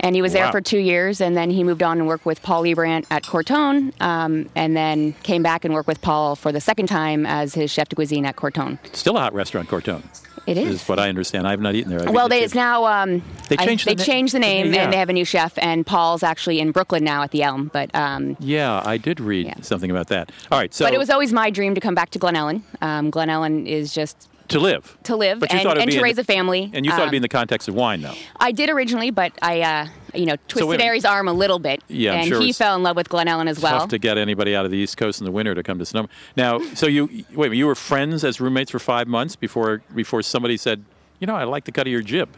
[0.00, 0.52] And he was there Wow.
[0.52, 3.92] for two years, and then he moved on and worked with Paul Liebrandt at Corton,
[4.00, 7.70] um, and then came back and worked with Paul for the second time as his
[7.72, 8.78] chef de cuisine at Corton.
[8.92, 10.02] Still a hot restaurant, Corton.
[10.48, 10.80] It is.
[10.82, 11.46] Is what I understand.
[11.46, 12.00] I have not eaten there.
[12.08, 14.72] I've well, they, it's now um, They I- changed the they na- changed the name,
[14.72, 14.84] yeah.
[14.84, 15.52] and they have a new chef.
[15.58, 19.64] And Paul's actually in Brooklyn now at the Elm, but um, Yeah, I did read
[19.64, 20.32] something about that.
[20.50, 20.72] All right.
[20.72, 22.64] So but it was always my dream to come back to Glen Ellen.
[22.80, 24.96] Um, Glen Ellen is just to live.
[25.02, 26.70] to live But and, and to in raise a family.
[26.72, 28.14] And you thought it'd Um, be in the context of wine, though.
[28.40, 29.86] I did originally, but I, uh,
[30.18, 30.82] you know, twisted.
[30.82, 31.82] Ari's arm a little bit.
[31.88, 33.80] Yeah, and sure he fell in love with Glen Ellen as well.
[33.80, 35.86] Tough to get anybody out of the East Coast in the winter to come to
[35.86, 36.08] Sonoma.
[36.36, 37.26] Now, so you wait.
[37.30, 40.84] a minute, You were friends as roommates for five months before before somebody said,
[41.20, 42.28] you know, I like the cut of your jib.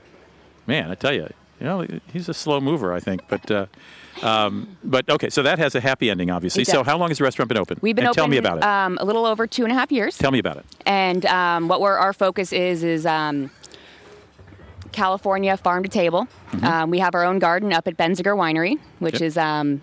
[0.66, 3.22] Man, I tell you, you know, he's a slow mover, I think.
[3.28, 3.66] But uh,
[4.22, 6.64] um, but okay, so that has a happy ending, obviously.
[6.64, 7.78] So how long has the restaurant been open?
[7.80, 8.64] We've been and open Tell me about it.
[8.64, 10.16] Um, a little over two and a half years.
[10.18, 10.66] tell me about it.
[10.86, 13.50] And um, what we're, our focus is is um,
[14.92, 16.26] California farm to table.
[16.52, 16.64] Mm-hmm.
[16.64, 19.22] Um, we have our own garden up at Benziger Winery, which Yep.
[19.22, 19.82] is um,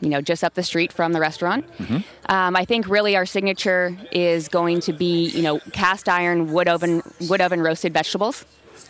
[0.00, 1.66] you know just up the street from the restaurant.
[1.78, 1.98] Mm-hmm.
[2.32, 6.68] Um, I think really our signature is going to be you know cast iron wood
[6.68, 8.44] oven wood oven roasted vegetables,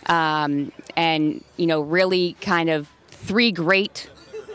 [0.07, 4.09] um, and you know really kind of three great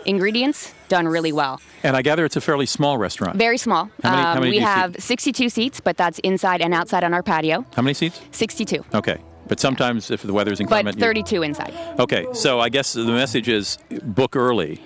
[0.06, 1.62] ingredients done really well.
[1.82, 3.38] And I gather it's a fairly small restaurant.
[3.38, 3.89] Very small.
[4.03, 7.13] How many- how Um, many we have 62 seats, but that's inside and outside on
[7.13, 7.65] our patio.
[7.75, 8.19] How many seats?
[8.32, 11.73] 62, Okay, but sometimes if the weather's but inclement, you- 32 inside.
[11.99, 14.82] Okay, so I guess the message is book early.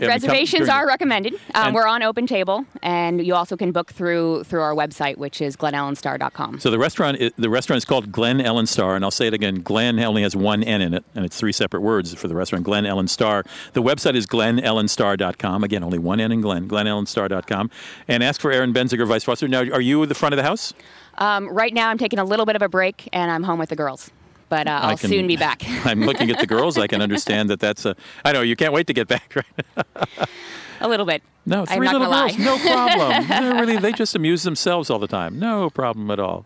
[0.00, 1.34] Reservations are recommended.
[1.54, 5.40] Um, we're on Open Table, and you also can book through through our website, which
[5.40, 6.58] is glenellenstar.com.
[6.58, 9.34] So the restaurant, i- the restaurant is called Glen Ellen Star, and I'll say it
[9.34, 9.60] again.
[9.62, 12.64] Glen only has one N in it, and it's three separate words for the restaurant.
[12.64, 13.44] Glen Ellen Star.
[13.74, 15.62] The website is glenellenstar.com.
[15.62, 16.66] Again, only one N in Glen.
[16.68, 17.70] Glenellenstar.com,
[18.08, 19.48] and ask for Erin Benziger, Weisswasser.
[19.48, 20.72] Now, are you at the front of the house?
[21.18, 23.68] Um, right now, I'm taking a little bit of a break, and I'm home with
[23.70, 24.10] the girls.
[24.48, 25.62] But uh, I'll can- soon be back.
[25.84, 26.78] I'm looking at the girls.
[26.78, 27.96] I can understand that that's a.
[28.24, 29.34] I know you can't wait to get back,
[29.76, 29.86] right?
[30.80, 31.22] a little bit.
[31.44, 32.44] No, three little girls, lie.
[32.44, 33.28] no problem.
[33.28, 35.38] They're really, they just amuse themselves all the time.
[35.38, 36.44] No problem at all.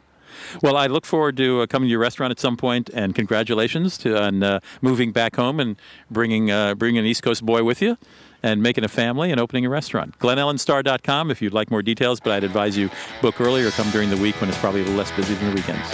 [0.63, 3.97] Well, I look forward to uh, coming to your restaurant at some point, and congratulations
[3.99, 5.77] to on uh, moving back home and
[6.11, 7.97] bringing uh, bringing an East Coast boy with you,
[8.43, 10.19] and making a family and opening a restaurant.
[10.19, 12.91] GlenEllenstar.com if you'd like more details, but I'd advise you
[13.23, 15.51] book early or come during the week when it's probably a little less busy than
[15.51, 15.89] the weekends.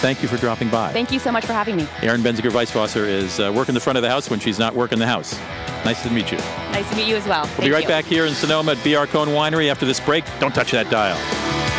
[0.00, 0.92] Thank you for dropping by.
[0.92, 1.86] Thank you so much for having me.
[2.00, 4.98] Erin Benziger Weisswasser is uh, working the front of the house when she's not working
[4.98, 5.38] the house.
[5.84, 6.38] Nice to meet you.
[6.72, 7.48] Nice to meet you as well.
[7.58, 10.24] We'll be right back here in Sonoma at BR Cohn Winery after this break.
[10.38, 11.69] Don't touch that dial.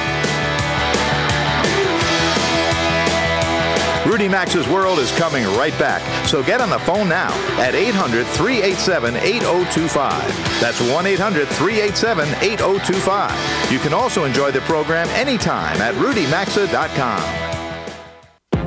[4.12, 8.28] Rudy Maxa's World is coming right back, so get on the phone now at 800
[8.28, 10.28] 387 8025.
[10.60, 13.72] That's 1 800 387 8025.
[13.72, 17.22] You can also enjoy the program anytime at rudymaxa.com.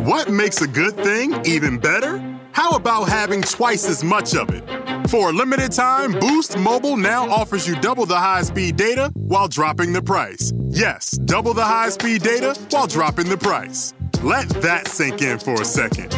[0.07, 2.23] What makes a good thing even better?
[2.53, 4.65] How about having twice as much of it?
[5.11, 9.49] For a limited time, Boost Mobile now offers you double the high speed data while
[9.49, 10.55] dropping the price.
[10.71, 13.93] Yes, double the high speed data while dropping the price.
[14.25, 16.15] Let that sink in for a second.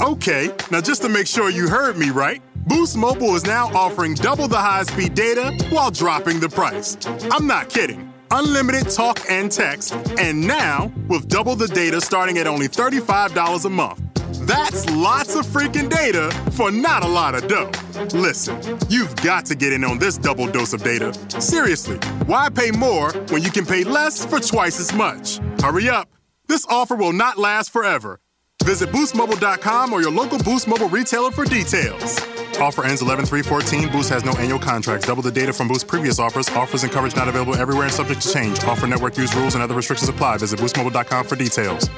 [0.00, 4.14] Okay, now just to make sure you heard me right, Boost Mobile is now offering
[4.14, 6.96] double the high speed data while dropping the price.
[7.30, 8.10] I'm not kidding.
[8.30, 13.68] Unlimited talk and text, and now with double the data starting at only $35 a
[13.68, 14.00] month.
[14.46, 17.70] That's lots of freaking data for not a lot of dough.
[18.18, 21.12] Listen, you've got to get in on this double dose of data.
[21.42, 25.40] Seriously, why pay more when you can pay less for twice as much?
[25.60, 26.08] Hurry up.
[26.52, 28.20] This offer will not last forever.
[28.62, 32.20] Visit boostmobile.com or your local Boost Mobile retailer for details.
[32.60, 33.88] Offer ends 11 3 14.
[33.90, 35.06] Boost has no annual contracts.
[35.06, 36.50] Double the data from Boost previous offers.
[36.50, 38.62] Offers and coverage not available everywhere and subject to change.
[38.64, 40.36] Offer network use rules and other restrictions apply.
[40.36, 41.88] Visit boostmobile.com for details.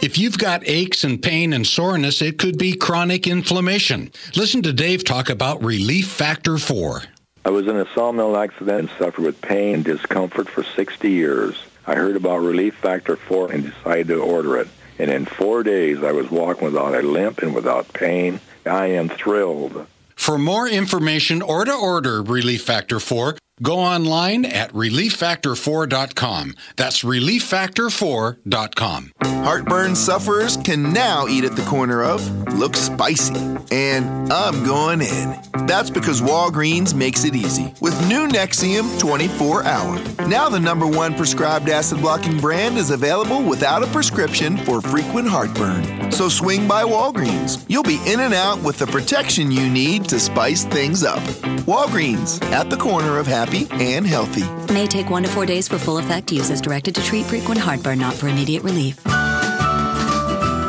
[0.00, 4.12] If you've got aches and pain and soreness, it could be chronic inflammation.
[4.36, 7.02] Listen to Dave talk about Relief Factor 4.
[7.44, 11.60] I was in a sawmill accident and suffered with pain and discomfort for 60 years.
[11.90, 14.68] I heard about Relief Factor 4 and decided to order it.
[15.00, 18.38] And in four days, I was walking without a limp and without pain.
[18.64, 19.88] I am thrilled.
[20.14, 26.54] For more information or to order Relief Factor 4, go online at relieffactor4.com.
[26.76, 29.12] That's relieffactor4.com.
[29.22, 32.20] Heartburn sufferers can now eat at the corner of
[32.54, 33.34] look spicy
[33.70, 35.40] and I'm going in.
[35.66, 39.98] That's because Walgreens makes it easy with new Nexium 24 hour.
[40.26, 45.28] Now the number one prescribed acid blocking brand is available without a prescription for frequent
[45.28, 46.12] heartburn.
[46.12, 47.64] So swing by Walgreens.
[47.68, 51.20] You'll be in and out with the protection you need to spice things up.
[51.66, 54.44] Walgreens at the corner of happy and healthy.
[54.72, 56.32] May take one to four days for full effect.
[56.32, 59.00] Use as directed to treat frequent heartburn, not for immediate relief.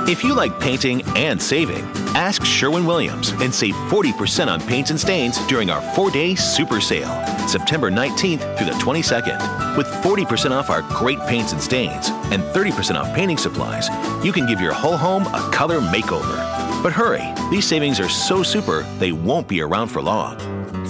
[0.08, 5.00] If you like painting and saving, ask Sherwin Williams and save 40% on paints and
[5.00, 7.08] stains during our four day super sale,
[7.48, 9.78] September 19th through the 22nd.
[9.78, 13.88] With 40% off our great paints and stains and 30% off painting supplies,
[14.26, 16.36] you can give your whole home a color makeover.
[16.84, 20.36] But hurry, these savings are so super they won't be around for long.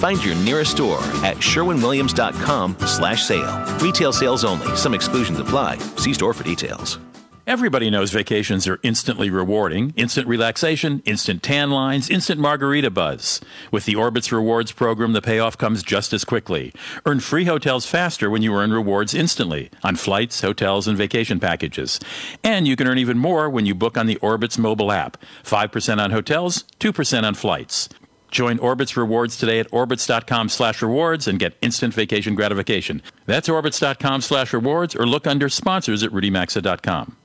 [0.01, 3.77] Find your nearest store at sherwinwilliams.com slash sale.
[3.77, 4.75] Retail sales only.
[4.75, 5.77] Some exclusions apply.
[5.77, 6.97] See store for details.
[7.45, 9.93] Everybody knows vacations are instantly rewarding.
[9.95, 13.41] Instant relaxation, instant tan lines, instant margarita buzz.
[13.71, 16.73] With the Orbitz Rewards program, the payoff comes just as quickly.
[17.05, 21.99] Earn free hotels faster when you earn rewards instantly on flights, hotels, and vacation packages.
[22.43, 25.17] And you can earn even more when you book on the Orbitz mobile app.
[25.43, 27.87] 5% on hotels, 2% on flights.
[28.31, 33.01] Join Orbitz Rewards today at orbitz.com slash rewards and get instant vacation gratification.
[33.25, 37.17] That's orbitz.com slash rewards or look under sponsors at rudymaxa.com.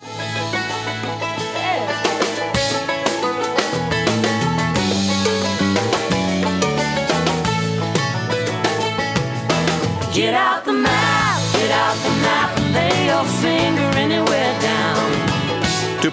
[10.12, 13.55] Get out the map, get out the map, and lay your finger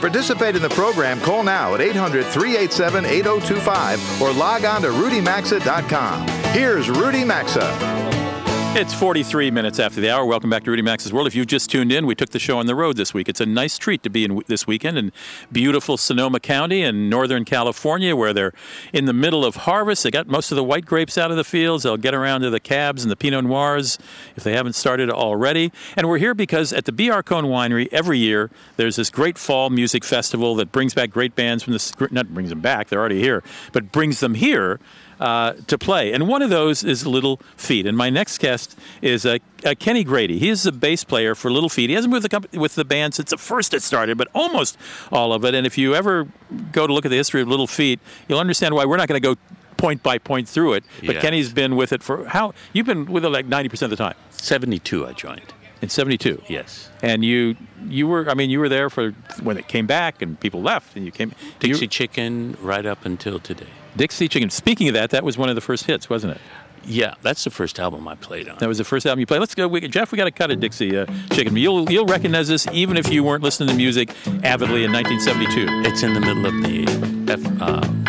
[0.03, 6.27] participate in the program, call now at 800 387 8025 or log on to rudymaxa.com.
[6.53, 8.02] Here's Rudy Maxa.
[8.75, 10.25] It's 43 minutes after the hour.
[10.25, 11.27] Welcome back to Rudy Maxa's World.
[11.27, 13.29] If you've just tuned in, we took the show on the road this week.
[13.29, 15.11] It's a nice treat to be in this weekend in
[15.51, 18.51] beautiful Sonoma County in Northern California, where they're
[18.91, 20.01] in the middle of harvest.
[20.01, 21.83] They got most of the white grapes out of the fields.
[21.83, 23.99] They'll get around to the cabs and the Pinot Noirs
[24.35, 25.71] if they haven't started already.
[25.95, 27.21] And we're here because at the B.R.
[27.21, 31.61] Cohn Winery every year there's this great fall music festival that brings back great bands
[31.61, 34.79] from the not brings them back, they're already here, but brings them here
[35.23, 36.11] uh, to play.
[36.11, 37.85] And one of those is Little Feat.
[37.87, 40.37] And my next guest is uh, uh, Kenny Grady.
[40.37, 41.89] He is the bass player for Little Feat.
[41.89, 44.27] He hasn't been with the, company, with the band since the first it started, but
[44.35, 44.77] almost
[45.13, 45.55] all of it.
[45.55, 46.27] And if you ever
[46.73, 49.21] go to look at the history of Little Feat, you'll understand why we're not going
[49.21, 49.39] to go
[49.77, 50.83] point by point through it.
[51.05, 51.21] But Yeah.
[51.21, 52.53] Kenny's been with it for how?
[52.73, 54.15] You've been with it like 90% of the time.
[54.31, 55.53] 72 I joined.
[55.81, 56.41] In 72.
[56.49, 56.89] Yes.
[57.01, 57.55] And you
[57.87, 60.95] you were I mean you were there for when it came back and people left
[60.95, 63.67] and you came Dixie Chicken right up until today.
[63.95, 64.49] Dixie Chicken.
[64.49, 66.41] Speaking of that, that was one of the first hits, wasn't it?
[66.85, 68.57] Yeah, that's the first album I played on.
[68.57, 69.39] That was the first album you played.
[69.39, 70.11] Let's go, we, Jeff.
[70.11, 71.55] We got to cut a Dixie uh, Chicken.
[71.55, 74.09] You'll you'll recognize this even if you weren't listening to music
[74.43, 75.65] avidly in 1972.
[75.89, 78.02] It's in the middle of the F, uh,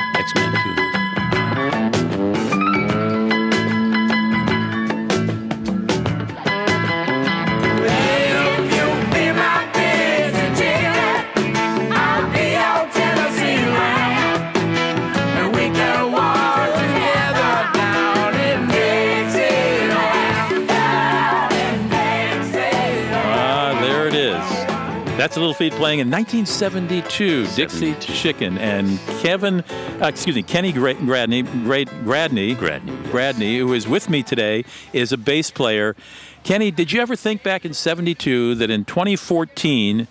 [25.24, 28.58] That's a Little Feat playing in 1972, Dixie Chicken.
[28.58, 29.60] And Kevin,
[29.98, 34.66] uh, excuse me, Kenny Gra- Gradney, Gra- Gradney, Gradney, Gradney, who is with me today,
[34.92, 35.96] is a bass player.
[36.42, 40.08] Kenny, did you ever think back in 72 that in 2014,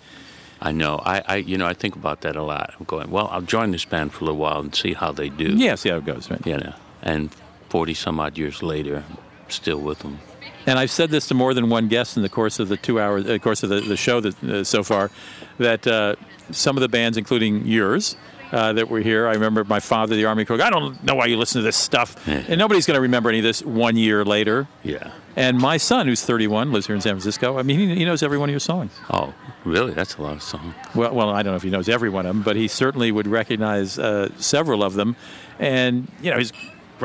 [0.60, 1.00] I know.
[1.04, 2.74] I, I, you know, I think about that a lot.
[2.76, 5.28] I'm going, well, I'll join this band for a little while and see how they
[5.28, 5.44] do.
[5.56, 6.44] yeah, see how it goes, right?
[6.44, 7.30] You know, and
[7.68, 10.18] 40 some odd years later, I'm still with them.
[10.66, 13.00] And I've said this to more than one guest in the course of the two
[13.00, 15.10] hours, uh, course of the, the show that, uh, so far,
[15.58, 16.16] that uh,
[16.50, 18.16] some of the bands, including yours,
[18.52, 19.26] uh, that were here.
[19.26, 20.62] I remember my father, the Army Corps.
[20.62, 23.38] I don't know why you listen to this stuff, and nobody's going to remember any
[23.38, 24.68] of this one year later.
[24.84, 25.12] Yeah.
[25.36, 27.58] And my son, who's 31, lives here in San Francisco.
[27.58, 28.92] I mean, he, he knows every one of your songs.
[29.10, 29.34] Oh,
[29.64, 29.92] really?
[29.92, 30.74] That's a lot of songs.
[30.94, 33.10] Well, well, I don't know if he knows every one of them, but he certainly
[33.10, 35.16] would recognize uh, several of them.
[35.58, 36.52] And you know, his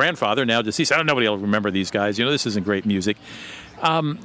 [0.00, 0.92] grandfather, now deceased.
[0.92, 1.06] I don't.
[1.06, 2.18] Know Nobody will remember these guys.
[2.18, 3.16] You know, this isn't great music.
[3.82, 4.18] Um,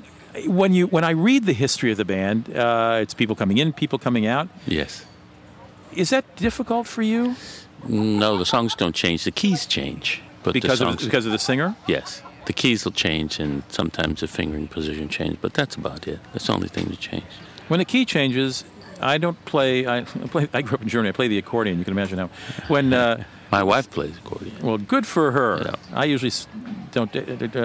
[0.48, 3.74] when you when I read the history of the band, uh, it's people coming in,
[3.74, 4.48] people coming out.
[4.68, 5.06] Yes.
[5.94, 7.36] Is that difficult for you?
[7.88, 9.24] No, the songs don't change.
[9.24, 10.22] The keys change.
[10.44, 11.76] But Because the of- songs, because of the singer?
[11.88, 12.22] Yes.
[12.46, 16.20] The keys will change, and sometimes the fingering position change, but that's about it.
[16.32, 17.34] That's the only thing that changes.
[17.70, 18.64] When the key changes,
[19.02, 19.88] I don't play.
[19.88, 20.04] I
[20.34, 20.48] play.
[20.58, 21.10] I grew up in Germany.
[21.10, 21.80] I play the accordion.
[21.80, 22.30] You can imagine how.
[22.68, 23.24] When uh,
[23.56, 24.53] my wife plays accordion.
[24.62, 25.49] Well, good for her.
[25.93, 26.34] I usually
[26.91, 27.10] don't.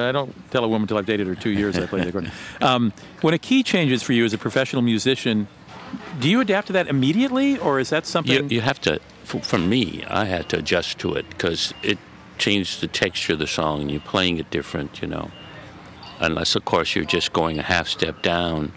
[0.09, 1.77] I don't tell a woman until I've dated her two years.
[1.77, 2.33] I play the accordion.
[2.71, 5.49] Um, when a key changes for you as a professional musician,
[6.21, 8.51] do you adapt to that immediately, or is that You, something?
[8.51, 11.99] you have to, for, for me, I had to adjust to it because it
[12.39, 15.31] changed the texture of the song and you're playing it different, you know.
[16.21, 18.73] Unless, of course, you're just going a half step down,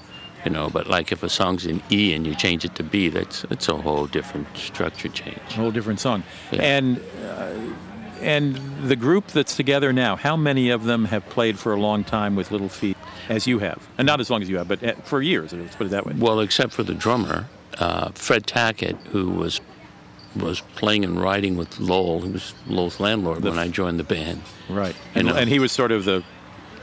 [0.46, 0.70] you know.
[0.70, 3.68] But like if a song's in E and you change it to B, that's it's
[3.70, 5.40] a whole different structure change.
[5.50, 6.24] a whole different song.
[6.52, 7.54] And uh,
[8.22, 8.56] and
[8.88, 12.36] the group that's together now, how many of them have played for a long time
[12.36, 12.98] with Little Feat,
[13.30, 15.54] as you have, and not as long as you have, but uh, for years.
[15.54, 16.14] Let's put it that way.
[16.18, 19.62] Well, except for the drummer, uh, Fred Tackett, who was
[20.36, 24.42] was playing and writing with Lowell, who was Lowell's landlord when I joined the band.
[24.68, 24.96] Right.
[25.14, 25.36] And, know.
[25.36, 26.24] and he was sort of the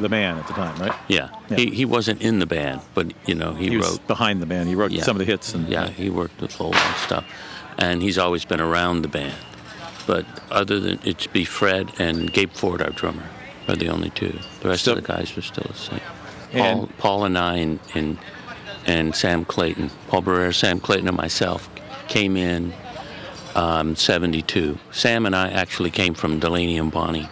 [0.01, 0.95] the man at the time, right?
[1.09, 1.29] Yeah.
[1.49, 1.57] Yeah.
[1.57, 4.47] He, he wasn't in the band, but you know he, He was wrote behind the
[4.47, 4.69] band.
[4.69, 5.03] He wrote Yeah.
[5.03, 5.55] some of the hits.
[5.55, 7.25] And yeah, he worked with Lowell and stuff,
[7.79, 9.35] and he's always been around the band.
[10.07, 13.25] But other than it's be Fred and Gabe Ford, our drummer,
[13.69, 14.39] are the only two.
[14.61, 16.01] The rest of the guys are still the same.
[16.53, 18.19] Paul, And- Paul and I and, and
[18.87, 21.69] and Sam Clayton, Paul Barrere, Sam Clayton, and myself
[22.09, 22.73] came in
[23.55, 24.79] um, '72.
[24.91, 27.29] Sam and I actually came from Delaney and Bonnie.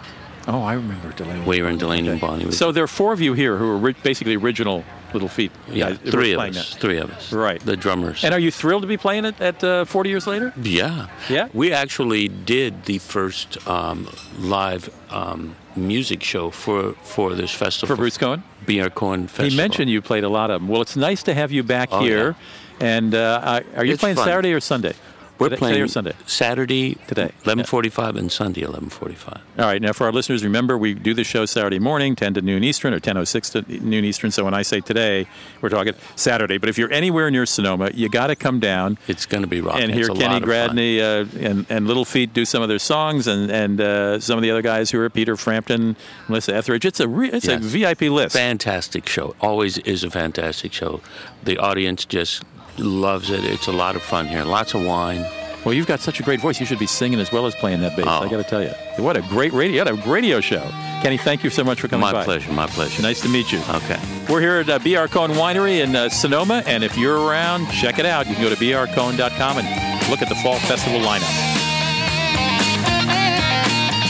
[0.49, 1.45] Oh, I remember Delaney.
[1.45, 2.45] We were in Delaney and Bonnie.
[2.45, 4.83] We- So there are four of you here who are ri- basically original
[5.13, 5.51] Little Feat.
[5.67, 6.55] yeah, guys three of us.
[6.71, 6.79] that.
[6.79, 7.31] Three of us.
[7.33, 7.59] Right.
[7.65, 8.23] The drummers.
[8.23, 10.53] And are you thrilled to be playing it at uh, 40 years later?
[10.61, 11.07] Yeah.
[11.29, 11.47] Yeah?
[11.53, 14.07] We actually did the first um,
[14.39, 17.95] live um, music show for, for this festival.
[17.95, 18.43] For Bruce Cohn?
[18.65, 18.89] B.R.
[18.91, 19.49] Cohn Festival.
[19.49, 20.67] He mentioned you played a lot of them.
[20.67, 22.35] Well, it's nice to have you back Oh, here.
[22.79, 24.25] And uh, are you It's playing fun.
[24.25, 24.93] Saturday or Sunday?
[25.39, 26.13] We're Today- playing today or Sunday.
[26.27, 27.31] Saturday Today.
[27.45, 29.39] 11:45 and Sunday 11:45.
[29.57, 29.81] All right.
[29.81, 32.93] Now, for our listeners, remember we do the show Saturday morning, 10 to noon Eastern,
[32.93, 34.31] or 10:06 to noon Eastern.
[34.31, 35.27] So when I say today,
[35.61, 36.57] we're talking Saturday.
[36.57, 38.97] But if you're anywhere near Sonoma, you got to come down.
[39.07, 39.83] It's going to be rocking.
[39.83, 40.75] and hear Kenny lot of fun.
[40.75, 44.37] Gradney uh, and, and Little Feat do some of their songs, and and uh, some
[44.37, 45.95] of the other guys who are Peter Frampton,
[46.27, 46.83] Melissa Etheridge.
[46.83, 47.63] It's a re- it's Yes.
[47.63, 48.35] a VIP list.
[48.35, 49.35] Fantastic show.
[49.39, 50.99] Always is a fantastic show.
[51.45, 52.43] The audience just
[52.79, 53.43] loves it.
[53.45, 54.43] It's a lot of fun here.
[54.43, 55.25] Lots of wine.
[55.65, 56.59] Well, you've got such a great voice.
[56.59, 58.05] You should be singing as well as playing that bass.
[58.07, 58.23] Oh.
[58.23, 58.69] I got to tell you,
[59.03, 59.83] what a great radio!
[59.83, 60.65] What a radio show,
[61.01, 61.17] Kenny.
[61.17, 62.23] Thank you so much for coming My by.
[62.23, 62.51] pleasure.
[62.53, 63.01] My pleasure.
[63.01, 63.59] Nice to meet you.
[63.69, 63.99] Okay.
[64.29, 67.99] We're here at uh, BR Cohn Winery in uh, Sonoma, and if you're around, check
[67.99, 68.27] it out.
[68.27, 71.57] You can go to brcohn.com and look at the fall festival lineup.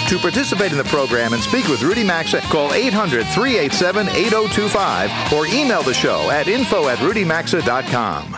[0.10, 5.46] To participate in the program and speak with Rudy Maxa, call 800 387 8025 or
[5.48, 8.38] email the show at info at rudymaxa.com.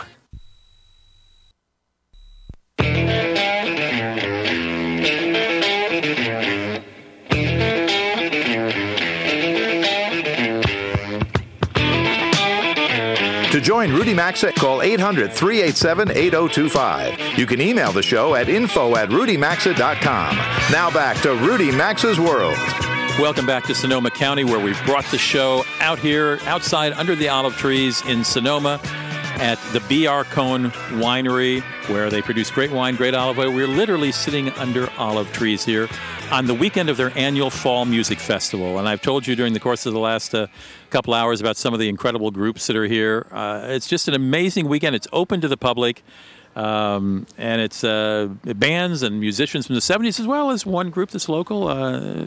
[13.62, 17.38] join Rudy Maxa, call 800 387 8025.
[17.38, 20.36] You can email the show at info at rudymaxa.com.
[20.72, 22.56] Now back to Rudy Maxa's World.
[23.18, 27.28] Welcome back to Sonoma County, where we've brought the show out here, outside under the
[27.28, 28.80] olive trees in Sonoma
[29.36, 30.24] at the B.R.
[30.24, 33.52] Cohn Winery, where they produce great wine, great olive oil.
[33.52, 35.88] We're literally sitting under olive trees here
[36.32, 38.78] on the weekend of their annual Fall Music Festival.
[38.78, 40.46] And I've told you during the course of the last uh,
[40.88, 43.26] couple hours about some of the incredible groups that are here.
[43.30, 44.96] Uh, it's just an amazing weekend.
[44.96, 46.02] It's open to the public.
[46.56, 51.10] Um, and it's uh, bands and musicians from the 70s as well as one group
[51.10, 51.66] that's local,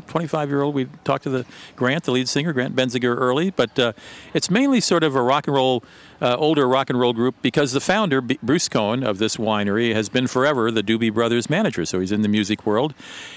[0.07, 0.75] 25 year old.
[0.75, 1.45] We talked to the
[1.75, 3.93] Grant, the lead singer, Grant Benziger, early, but uh,
[4.35, 5.83] it's mainly sort of a rock and roll
[6.21, 9.93] uh, older rock and roll group because the founder, B- Bruce Cohn, of this winery
[9.93, 12.93] has been forever the Doobie Brothers manager, so he's in the music world.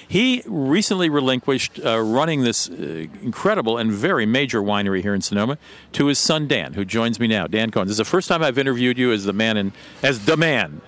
[0.06, 5.58] He recently relinquished uh, running this uh, incredible and very major winery here in Sonoma
[5.92, 7.46] to his son Dan, who joins me now.
[7.46, 7.86] Dan Cohn.
[7.86, 9.72] This is the first time I've interviewed you as the man in,
[10.02, 10.80] as the man.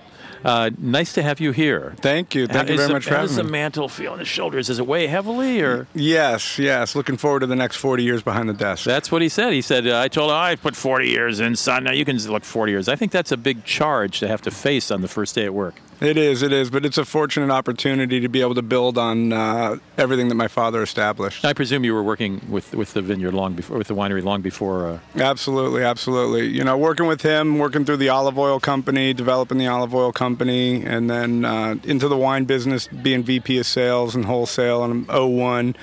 [0.43, 1.93] Uh, nice to have you here.
[2.01, 2.47] Thank you.
[2.47, 4.69] Thank How- you very the- much for How does the mantle feel on his shoulders?
[4.69, 6.95] Is it weigh heavily, or Yes, yes.
[6.95, 8.83] Looking forward to the next 40 years behind the desk.
[8.85, 9.53] That's what he said.
[9.53, 11.83] He said, uh, I told him, I put 40 years in, son.
[11.83, 12.87] Now you can look 40 years.
[12.87, 15.53] I think that's a big charge to have to face on the first day at
[15.53, 15.75] work.
[16.01, 19.31] It is, it is, but it's a fortunate opportunity to be able to build on
[19.31, 21.45] uh, everything that my father established.
[21.45, 24.41] I presume you were working with, with the vineyard long before, with the winery long
[24.41, 24.87] before.
[24.87, 26.47] Uh, Absolutely, absolutely.
[26.47, 30.11] You know, working with him, working through the olive oil company, developing the olive oil
[30.11, 35.05] company, and then uh, into the wine business, being VP of sales and wholesale in
[35.05, 35.75] 01,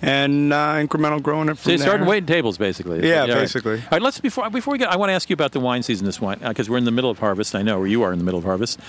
[0.00, 1.86] and uh, incremental growing it so from you there.
[1.88, 3.06] started waiting tables, basically.
[3.06, 3.34] Yeah, all right.
[3.34, 3.76] basically.
[3.76, 4.90] All right, let's before before we get.
[4.90, 6.90] I want to ask you about the wine season this wine because we're in the
[6.90, 7.54] middle of harvest.
[7.54, 8.80] I know, or you are in the middle of harvest.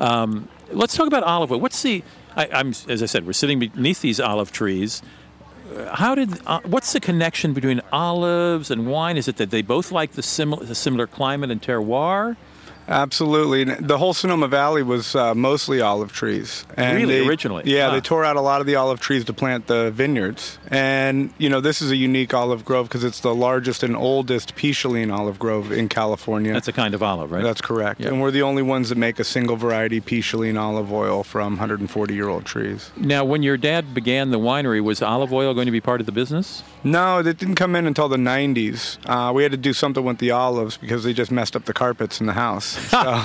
[0.00, 1.60] Um, let's talk about olive oil.
[1.60, 2.02] What's the?
[2.36, 5.02] I, I'm as I said, we're sitting beneath these olive trees.
[5.92, 6.40] How did?
[6.46, 9.16] Uh, what's the connection between olives and wine?
[9.16, 12.36] Is it that they both like the similar the similar climate and terroir?
[12.88, 13.64] Absolutely.
[13.64, 16.64] The whole Sonoma Valley was uh, mostly olive trees.
[16.76, 17.04] Really?
[17.20, 17.64] they- Originally?
[17.66, 17.94] Yeah, Huh.
[17.96, 20.58] they tore out a lot of the olive trees to plant the vineyards.
[20.68, 24.56] And, you know, this is a unique olive grove because it's the largest and oldest
[24.56, 26.52] Picholine olive grove in California.
[26.52, 27.42] That's a kind of olive, right?
[27.42, 28.00] That's correct.
[28.00, 28.08] Yeah.
[28.08, 32.14] And we're the only ones that make a single variety Picholine olive oil from 140
[32.14, 32.90] year old trees.
[32.96, 36.06] Now, when your dad began the winery, was olive oil going to be part of
[36.06, 36.62] the business?
[36.84, 38.98] No, it didn't come in until the 90s.
[39.04, 41.74] Uh, we had to do something with the olives because they just messed up the
[41.74, 42.77] carpets in the house.
[42.88, 43.22] So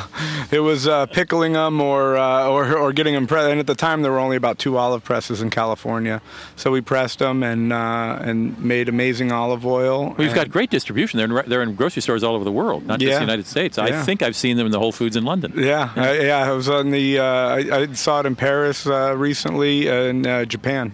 [0.51, 3.49] it was uh, pickling them or, uh, or or getting them pressed.
[3.49, 6.21] And at the time, there were only about two olive presses in California,
[6.55, 10.13] so we pressed them and uh, and made amazing olive oil.
[10.17, 11.17] We've got great distribution.
[11.17, 13.77] They're in, they're in grocery stores all over the world, not just the United States.
[13.77, 14.03] I Yeah.
[14.03, 15.53] think I've seen them in the Whole Foods in London.
[15.55, 16.37] Yeah, I, yeah.
[16.39, 17.19] I was on the.
[17.19, 20.93] Uh, I, I saw it in Paris uh, recently, and uh, Japan.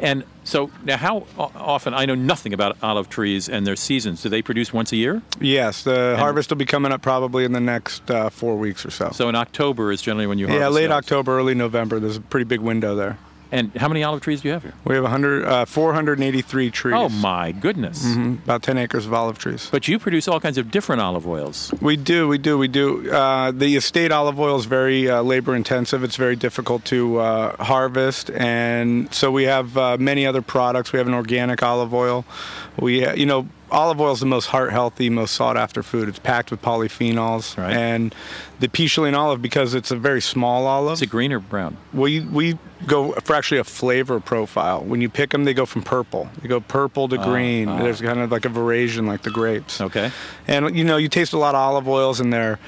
[0.00, 1.92] And so now, how often?
[1.92, 4.22] I know nothing about olive trees and their seasons.
[4.22, 5.20] Do they produce once a year?
[5.40, 8.90] Yes, the harvest will be coming up probably in the next uh, four weeks or
[8.90, 9.10] so.
[9.12, 10.60] So in October is generally when you harvest.
[10.62, 10.96] yeah, late those.
[10.96, 12.00] October, early November.
[12.00, 13.18] There's a pretty big window there.
[13.50, 14.74] And how many olive trees do you have here?
[14.84, 16.94] We have 100, uh, 483 trees.
[16.96, 18.02] Oh my goodness!
[18.04, 19.68] hmm About 10 acres of olive trees.
[19.70, 21.72] But you produce all kinds of different olive oils.
[21.80, 23.10] We do, we do, we do.
[23.10, 26.04] Uh, the estate olive oil is very uh, labor intensive.
[26.04, 30.92] It's very difficult to uh, harvest, and so we have uh, many other products.
[30.92, 32.24] We have an organic olive oil.
[32.78, 36.08] We, uh, you know, olive oil is the most heart healthy, most sought after food.
[36.08, 37.74] It's packed with polyphenols, Right.
[37.76, 38.14] and
[38.60, 40.94] the Picholine olive because it's a very small olive.
[40.94, 41.76] Is it green or brown?
[41.92, 44.80] We we go for actually a flavor profile.
[44.82, 46.28] When you pick them, they go from purple.
[46.42, 47.68] They go purple to Ah, green.
[47.68, 47.78] ah.
[47.78, 49.80] There's kind of like a variation, like the grapes.
[49.80, 50.10] Okay.
[50.46, 52.58] And you know, you taste a lot of olive oils, and they're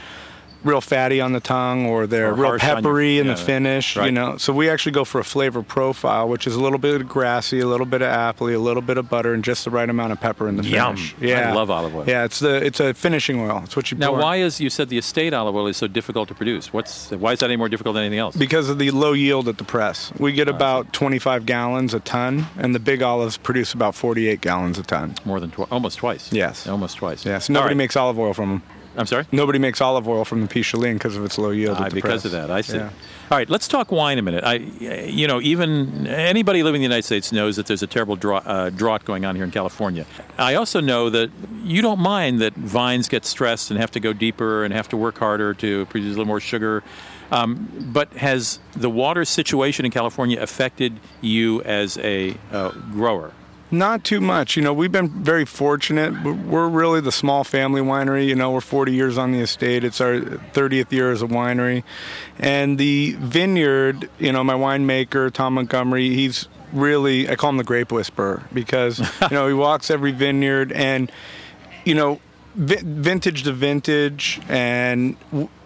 [0.63, 3.35] real fatty on the tongue, or they're Or real harsh on your- peppery in yeah,
[3.35, 3.97] the finish.
[3.97, 4.07] right.
[4.07, 7.01] You know, so we actually go for a flavor profile, which is a little bit
[7.01, 9.71] of grassy, a little bit of appley, a little bit of butter, and just the
[9.71, 10.97] right amount of pepper in the Yum.
[10.97, 11.15] finish.
[11.21, 12.05] I Yeah, love olive oil.
[12.07, 13.63] Yeah, it's the it's a finishing oil.
[13.65, 14.19] It's what you Now, pour.
[14.19, 16.73] why is you said the estate olive oil is so difficult to produce?
[16.73, 18.37] What's why is that any more difficult than anything else?
[18.37, 20.13] Because of the low yield at the press.
[20.19, 24.79] We get about 25 gallons a ton, and the big olives produce about 48 gallons
[24.79, 25.15] a ton.
[25.25, 26.29] More than twi- almost twice.
[26.33, 26.67] Yes.
[26.67, 27.25] Almost twice.
[27.25, 27.49] Yes.
[27.49, 27.77] Nobody All right.
[27.77, 28.63] makes olive oil from them.
[29.01, 29.25] I'm sorry.
[29.33, 32.25] Nobody makes olive oil from the Picholine because of its low yield Ah, because press.
[32.27, 32.77] of that, I see.
[32.77, 32.91] Yeah.
[33.31, 34.45] All right, let's talk wine a minute.
[34.45, 38.17] I, you know, even anybody living in the United States knows that there's a terrible
[38.17, 40.05] drought, uh, drought going on here in California.
[40.37, 41.31] I also know that
[41.63, 44.97] you don't mind that vines get stressed and have to go deeper and have to
[44.97, 46.83] work harder to produce a little more sugar.
[47.33, 53.33] Um, but has the water situation in California affected you as a uh, grower?
[53.73, 54.57] Not too much.
[54.57, 56.13] You know, we've been very fortunate.
[56.25, 58.27] We're- We're really the small family winery.
[58.27, 59.85] You know, we're 40 years on the estate.
[59.85, 60.19] It's our
[60.53, 61.85] 30th year as a winery.
[62.39, 67.65] And the vineyard, you know, my winemaker, Tom Montgomery, he's really, I call him the
[67.65, 71.11] grape whisperer because, you know, he walks every vineyard and,
[71.85, 72.21] you know,
[72.57, 75.17] vintage to vintage and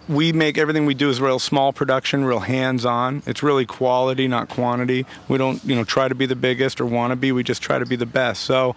[0.07, 4.49] we make everything we do is real small production real hands-on it's really quality not
[4.49, 7.43] quantity we don't you know try to be the biggest or want to be we
[7.43, 8.75] just try to be the best so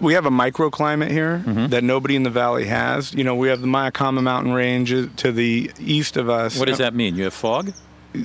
[0.00, 1.66] we have a microclimate here Mm-hmm.
[1.68, 5.32] that nobody in the valley has you know we have the Mayakama mountain range to
[5.32, 7.14] the east of us What does that mean?
[7.16, 7.72] You have fog?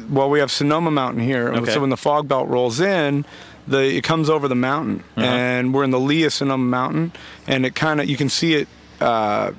[0.10, 1.49] well, we have Sonoma Mountain here.
[1.51, 1.72] Okay.
[1.74, 3.26] So when the fog belt rolls in,
[3.68, 5.26] the it comes over the mountain, Uh-huh.
[5.26, 7.12] and we're in the lee of Sonoma Mountain,
[7.47, 8.68] and it kind of you can see it.
[9.01, 9.51] Uh,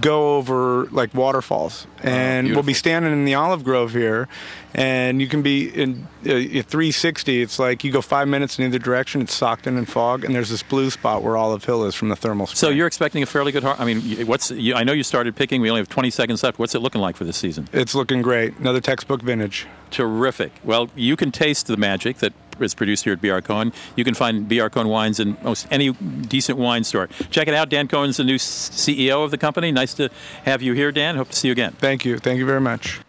[0.00, 4.28] go over like waterfalls, and we'll be standing in the olive grove here,
[4.74, 7.42] and you can be in uh, 360.
[7.42, 9.22] It's like you go five minutes in either direction.
[9.22, 12.08] It's socked in in fog, and there's this blue spot where Olive Hill is from
[12.08, 12.46] the thermal.
[12.46, 13.62] So you're expecting a fairly good.
[13.62, 14.50] Har- I mean, what's?
[14.50, 15.60] You, I know you started picking.
[15.60, 16.58] We only have 20 seconds left.
[16.58, 17.68] What's it looking like for this season?
[17.72, 18.56] It's looking great.
[18.58, 19.66] Another textbook vintage.
[19.90, 20.52] Terrific.
[20.64, 23.72] Well, you can taste the magic that is produced here at BR Cohn.
[23.96, 27.08] You can find BR Cohn wines in most any decent wine store.
[27.30, 27.68] Check it out.
[27.68, 29.72] Dan Cohn's the new CEO of the company.
[29.72, 30.10] Nice to
[30.44, 31.16] have you here, Dan.
[31.16, 31.72] Hope to see you again.
[31.72, 32.18] Thank you.
[32.18, 33.00] Thank you very much.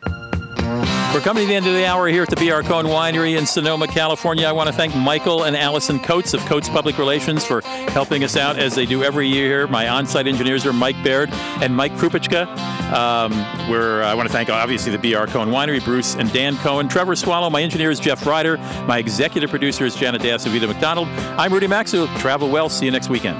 [1.15, 3.45] We're coming to the end of the hour here at the BR Cohn Winery in
[3.45, 4.45] Sonoma, California.
[4.45, 8.35] I want to thank Michael and Allison Coates of Coates Public Relations for helping us
[8.35, 9.65] out as they do every year.
[9.67, 11.29] My on-site engineers are Mike Baird
[11.61, 12.47] and Mike Krupichka.
[12.91, 13.31] Um,
[13.69, 17.15] we're, I want to thank obviously the BR Cohn Winery, Bruce and Dan Cohn, Trevor
[17.15, 17.49] Swallow.
[17.49, 18.57] My engineer is Jeff Ryder.
[18.85, 21.07] My executive producer is Janet Davsavita McDonald.
[21.37, 22.07] I'm Rudy Maxa.
[22.17, 22.67] Travel well.
[22.67, 23.39] See you next weekend.